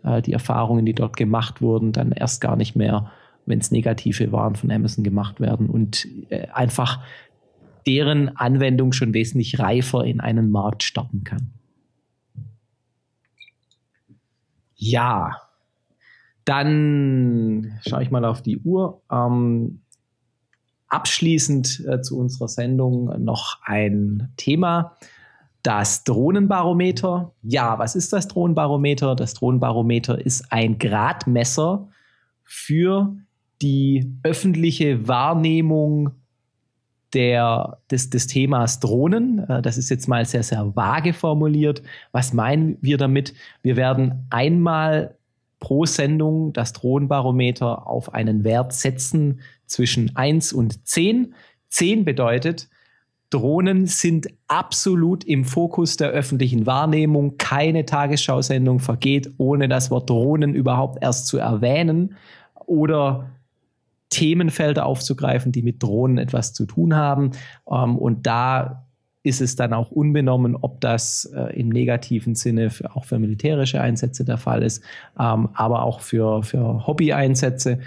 [0.04, 3.10] äh, die Erfahrungen, die dort gemacht wurden, dann erst gar nicht mehr
[3.48, 7.00] wenn es negative Waren von Amazon gemacht werden und äh, einfach
[7.86, 11.52] deren Anwendung schon wesentlich reifer in einen Markt starten kann.
[14.76, 15.47] Ja,
[16.48, 19.02] dann schaue ich mal auf die Uhr.
[19.12, 19.82] Ähm,
[20.88, 24.96] abschließend äh, zu unserer Sendung noch ein Thema.
[25.62, 27.34] Das Drohnenbarometer.
[27.42, 29.14] Ja, was ist das Drohnenbarometer?
[29.14, 31.88] Das Drohnenbarometer ist ein Gradmesser
[32.44, 33.14] für
[33.60, 36.12] die öffentliche Wahrnehmung
[37.12, 39.40] der, des, des Themas Drohnen.
[39.50, 41.82] Äh, das ist jetzt mal sehr, sehr vage formuliert.
[42.12, 43.34] Was meinen wir damit?
[43.60, 45.17] Wir werden einmal
[45.60, 51.34] pro Sendung das Drohnenbarometer auf einen Wert setzen zwischen 1 und 10.
[51.68, 52.68] 10 bedeutet,
[53.30, 57.36] Drohnen sind absolut im Fokus der öffentlichen Wahrnehmung.
[57.36, 62.16] Keine Tagesschausendung vergeht, ohne das Wort Drohnen überhaupt erst zu erwähnen
[62.64, 63.30] oder
[64.08, 67.32] Themenfelder aufzugreifen, die mit Drohnen etwas zu tun haben.
[67.70, 68.87] Ähm, und da
[69.28, 73.80] ist es dann auch unbenommen, ob das äh, im negativen Sinne für, auch für militärische
[73.80, 74.82] Einsätze der Fall ist,
[75.20, 77.80] ähm, aber auch für, für Hobby-Einsätze.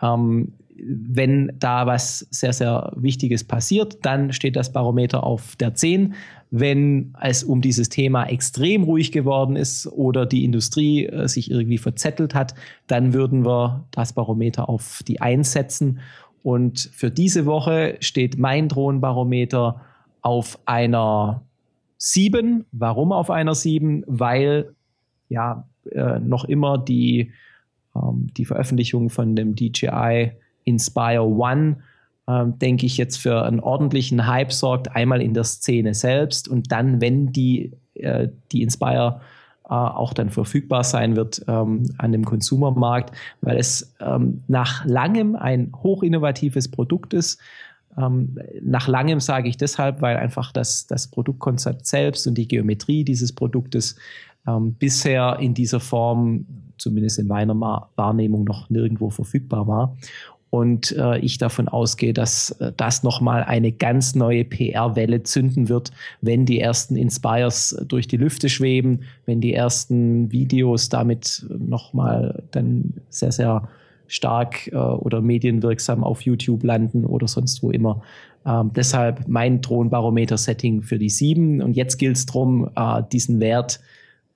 [0.00, 6.14] Ähm, wenn da was sehr, sehr Wichtiges passiert, dann steht das Barometer auf der 10.
[6.50, 11.78] Wenn es um dieses Thema extrem ruhig geworden ist oder die Industrie äh, sich irgendwie
[11.78, 12.54] verzettelt hat,
[12.86, 15.98] dann würden wir das Barometer auf die 1 setzen.
[16.42, 19.80] Und für diese Woche steht mein Drohnenbarometer
[20.26, 21.42] auf einer
[21.98, 22.66] 7.
[22.72, 24.02] Warum auf einer 7?
[24.08, 24.74] Weil
[25.28, 27.30] ja äh, noch immer die,
[27.94, 30.32] ähm, die Veröffentlichung von dem DJI
[30.64, 31.76] Inspire One,
[32.26, 36.72] ähm, denke ich, jetzt für einen ordentlichen Hype sorgt, einmal in der Szene selbst und
[36.72, 39.20] dann, wenn die, äh, die Inspire
[39.68, 45.36] äh, auch dann verfügbar sein wird ähm, an dem Konsumermarkt, weil es ähm, nach langem
[45.36, 47.40] ein hochinnovatives Produkt ist.
[47.98, 53.04] Ähm, nach langem sage ich deshalb, weil einfach das, das Produktkonzept selbst und die Geometrie
[53.04, 53.96] dieses Produktes
[54.46, 56.46] ähm, bisher in dieser Form,
[56.78, 59.96] zumindest in meiner Wahrnehmung, noch nirgendwo verfügbar war.
[60.50, 65.90] Und äh, ich davon ausgehe, dass äh, das nochmal eine ganz neue PR-Welle zünden wird,
[66.20, 72.94] wenn die ersten Inspires durch die Lüfte schweben, wenn die ersten Videos damit nochmal dann
[73.10, 73.68] sehr, sehr
[74.08, 78.02] stark äh, oder medienwirksam auf YouTube landen oder sonst wo immer.
[78.46, 81.60] Ähm, deshalb mein Drohnenbarometer-Setting für die sieben.
[81.60, 83.80] Und jetzt gilt es darum, äh, diesen Wert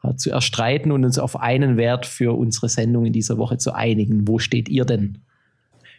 [0.03, 3.73] äh, zu erstreiten und uns auf einen Wert für unsere Sendung in dieser Woche zu
[3.73, 4.27] einigen.
[4.27, 5.19] Wo steht ihr denn?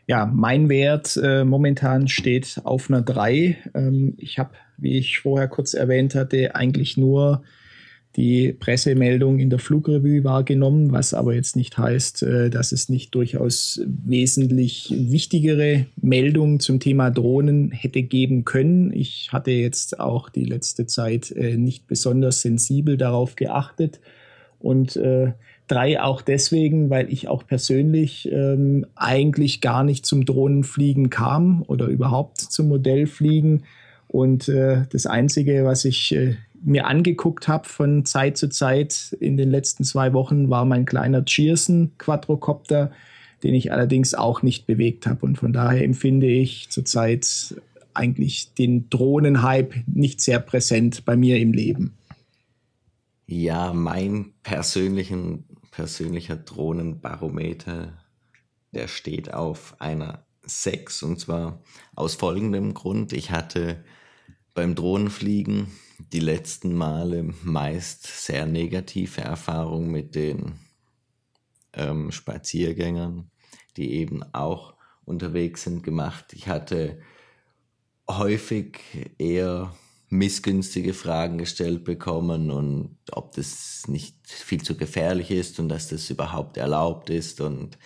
[0.08, 3.58] Ja, mein Wert äh, momentan steht auf einer 3.
[3.74, 7.44] Ähm, ich habe, wie ich vorher kurz erwähnt hatte, eigentlich nur
[8.16, 13.16] die Pressemeldung in der Flugrevue wahrgenommen, was aber jetzt nicht heißt, äh, dass es nicht
[13.16, 18.92] durchaus wesentlich wichtigere Meldungen zum Thema Drohnen hätte geben können.
[18.94, 24.02] Ich hatte jetzt auch die letzte Zeit äh, nicht besonders sensibel darauf geachtet
[24.60, 25.32] und äh,
[25.72, 31.86] Drei auch deswegen, weil ich auch persönlich ähm, eigentlich gar nicht zum Drohnenfliegen kam oder
[31.86, 33.64] überhaupt zum Modellfliegen.
[34.10, 39.38] Und äh, das Einzige, was ich äh, mir angeguckt habe von Zeit zu Zeit in
[39.38, 42.92] den letzten zwei Wochen, war mein kleiner Cheerson Quadrocopter,
[43.44, 45.26] den ich allerdings auch nicht bewegt habe.
[45.26, 47.56] Und von daher empfinde ich zurzeit
[47.94, 51.98] eigentlich den Drohnenhype nicht sehr präsent bei mir im Leben.
[53.28, 57.98] Ja, mein persönlichen persönlicher Drohnenbarometer,
[58.74, 61.62] der steht auf einer 6 und zwar
[61.96, 63.14] aus folgendem Grund.
[63.14, 63.84] Ich hatte
[64.54, 65.68] beim Drohnenfliegen
[66.12, 70.54] die letzten Male meist sehr negative Erfahrungen mit den
[71.74, 73.30] ähm, Spaziergängern,
[73.78, 74.76] die eben auch
[75.06, 76.34] unterwegs sind, gemacht.
[76.34, 77.02] Ich hatte
[78.10, 78.80] häufig
[79.18, 79.74] eher
[80.10, 86.10] missgünstige Fragen gestellt bekommen und ob das nicht viel zu gefährlich ist und dass das
[86.10, 87.78] überhaupt erlaubt ist und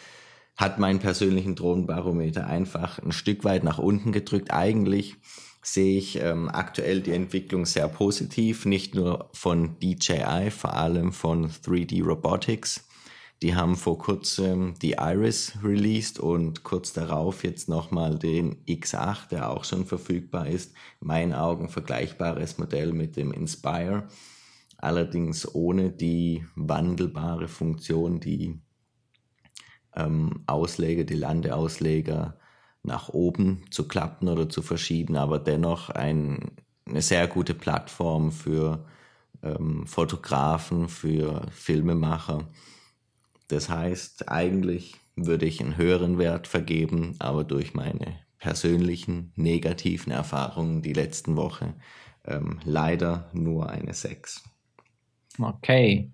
[0.58, 4.52] hat meinen persönlichen Drohnenbarometer einfach ein Stück weit nach unten gedrückt.
[4.52, 5.18] Eigentlich
[5.66, 11.50] sehe ich ähm, aktuell die Entwicklung sehr positiv, nicht nur von DJI, vor allem von
[11.50, 12.86] 3D Robotics,
[13.42, 19.50] die haben vor kurzem die Iris released und kurz darauf jetzt nochmal den X8, der
[19.50, 20.74] auch schon verfügbar ist.
[21.02, 24.08] In meinen Augen vergleichbares Modell mit dem Inspire,
[24.78, 28.62] allerdings ohne die wandelbare Funktion, die
[29.96, 32.40] ähm, Ausleger, die Landeausleger
[32.86, 36.52] nach oben zu klappen oder zu verschieben, aber dennoch ein,
[36.86, 38.86] eine sehr gute Plattform für
[39.44, 42.48] ähm, Fotografen, für Filmemacher
[43.48, 50.82] das heißt, eigentlich würde ich einen höheren Wert vergeben, aber durch meine persönlichen negativen Erfahrungen
[50.82, 51.74] die letzten Woche
[52.26, 54.44] ähm, leider nur eine 6.
[55.40, 56.12] Okay.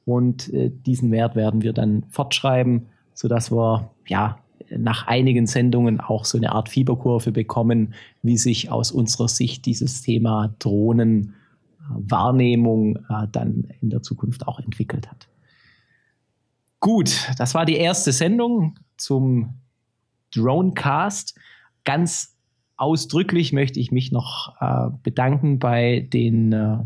[0.05, 4.39] Und äh, diesen Wert werden wir dann fortschreiben, sodass wir ja
[4.69, 10.01] nach einigen Sendungen auch so eine Art Fieberkurve bekommen, wie sich aus unserer Sicht dieses
[10.01, 15.27] Thema Drohnenwahrnehmung äh, dann in der Zukunft auch entwickelt hat.
[16.79, 19.55] Gut, das war die erste Sendung zum
[20.35, 21.37] Dronecast.
[21.83, 22.35] Ganz
[22.77, 26.77] ausdrücklich möchte ich mich noch äh, bedanken bei den, äh,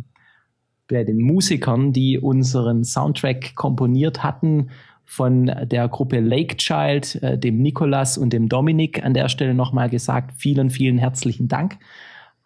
[0.90, 4.70] bei den Musikern, die unseren Soundtrack komponiert hatten.
[5.06, 9.90] Von der Gruppe Lake Child, äh, dem Nikolas und dem Dominik an der Stelle nochmal
[9.90, 11.80] gesagt, vielen, vielen herzlichen Dank.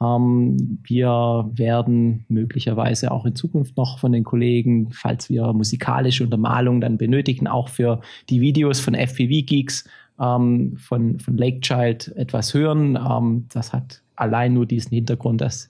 [0.01, 6.79] Ähm, wir werden möglicherweise auch in Zukunft noch von den Kollegen, falls wir musikalische Untermalung
[6.79, 9.83] dann benötigen, auch für die Videos von FPV Geeks
[10.19, 12.97] ähm, von, von Lake Child etwas hören.
[12.97, 15.69] Ähm, das hat allein nur diesen Hintergrund, dass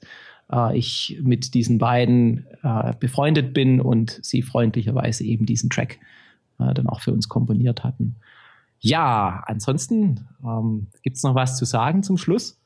[0.53, 5.99] äh, ich mit diesen beiden äh, befreundet bin und sie freundlicherweise eben diesen Track
[6.59, 8.15] äh, dann auch für uns komponiert hatten.
[8.79, 12.59] Ja, ansonsten ähm, gibt es noch was zu sagen zum Schluss?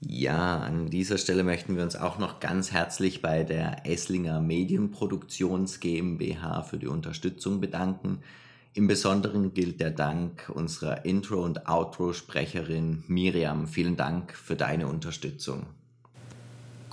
[0.00, 5.80] Ja, an dieser Stelle möchten wir uns auch noch ganz herzlich bei der Esslinger Medienproduktions
[5.80, 8.18] GmbH für die Unterstützung bedanken.
[8.74, 13.66] Im Besonderen gilt der Dank unserer Intro- und Outro-Sprecherin Miriam.
[13.68, 15.66] Vielen Dank für deine Unterstützung.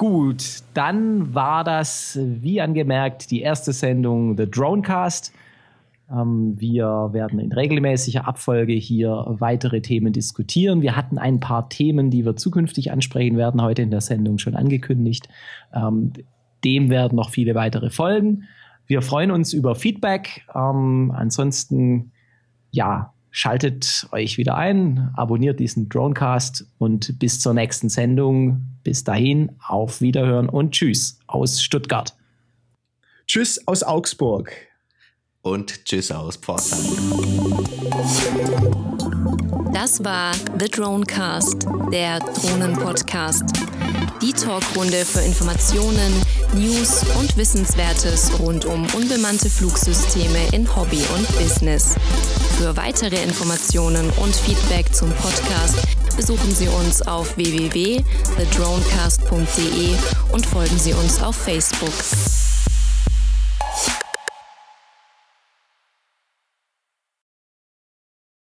[0.01, 5.31] Gut, dann war das, wie angemerkt, die erste Sendung The Dronecast.
[6.11, 10.81] Ähm, wir werden in regelmäßiger Abfolge hier weitere Themen diskutieren.
[10.81, 14.55] Wir hatten ein paar Themen, die wir zukünftig ansprechen werden, heute in der Sendung schon
[14.55, 15.29] angekündigt.
[15.71, 16.13] Ähm,
[16.63, 18.45] dem werden noch viele weitere folgen.
[18.87, 20.47] Wir freuen uns über Feedback.
[20.55, 22.11] Ähm, ansonsten,
[22.71, 28.67] ja, schaltet euch wieder ein, abonniert diesen Dronecast und bis zur nächsten Sendung.
[28.83, 32.15] Bis dahin, auf Wiederhören und Tschüss aus Stuttgart.
[33.25, 34.51] Tschüss aus Augsburg
[35.41, 36.81] und tschüss aus Pforzheim.
[39.73, 43.43] Das war The Dronecast, der Drohnen-Podcast.
[44.21, 46.21] Die Talkrunde für Informationen,
[46.53, 51.95] News und Wissenswertes rund um unbemannte Flugsysteme in Hobby und Business.
[52.57, 55.77] Für weitere Informationen und Feedback zum Podcast
[56.17, 59.95] besuchen Sie uns auf www.thedronecast.de
[60.33, 61.93] und folgen Sie uns auf Facebook.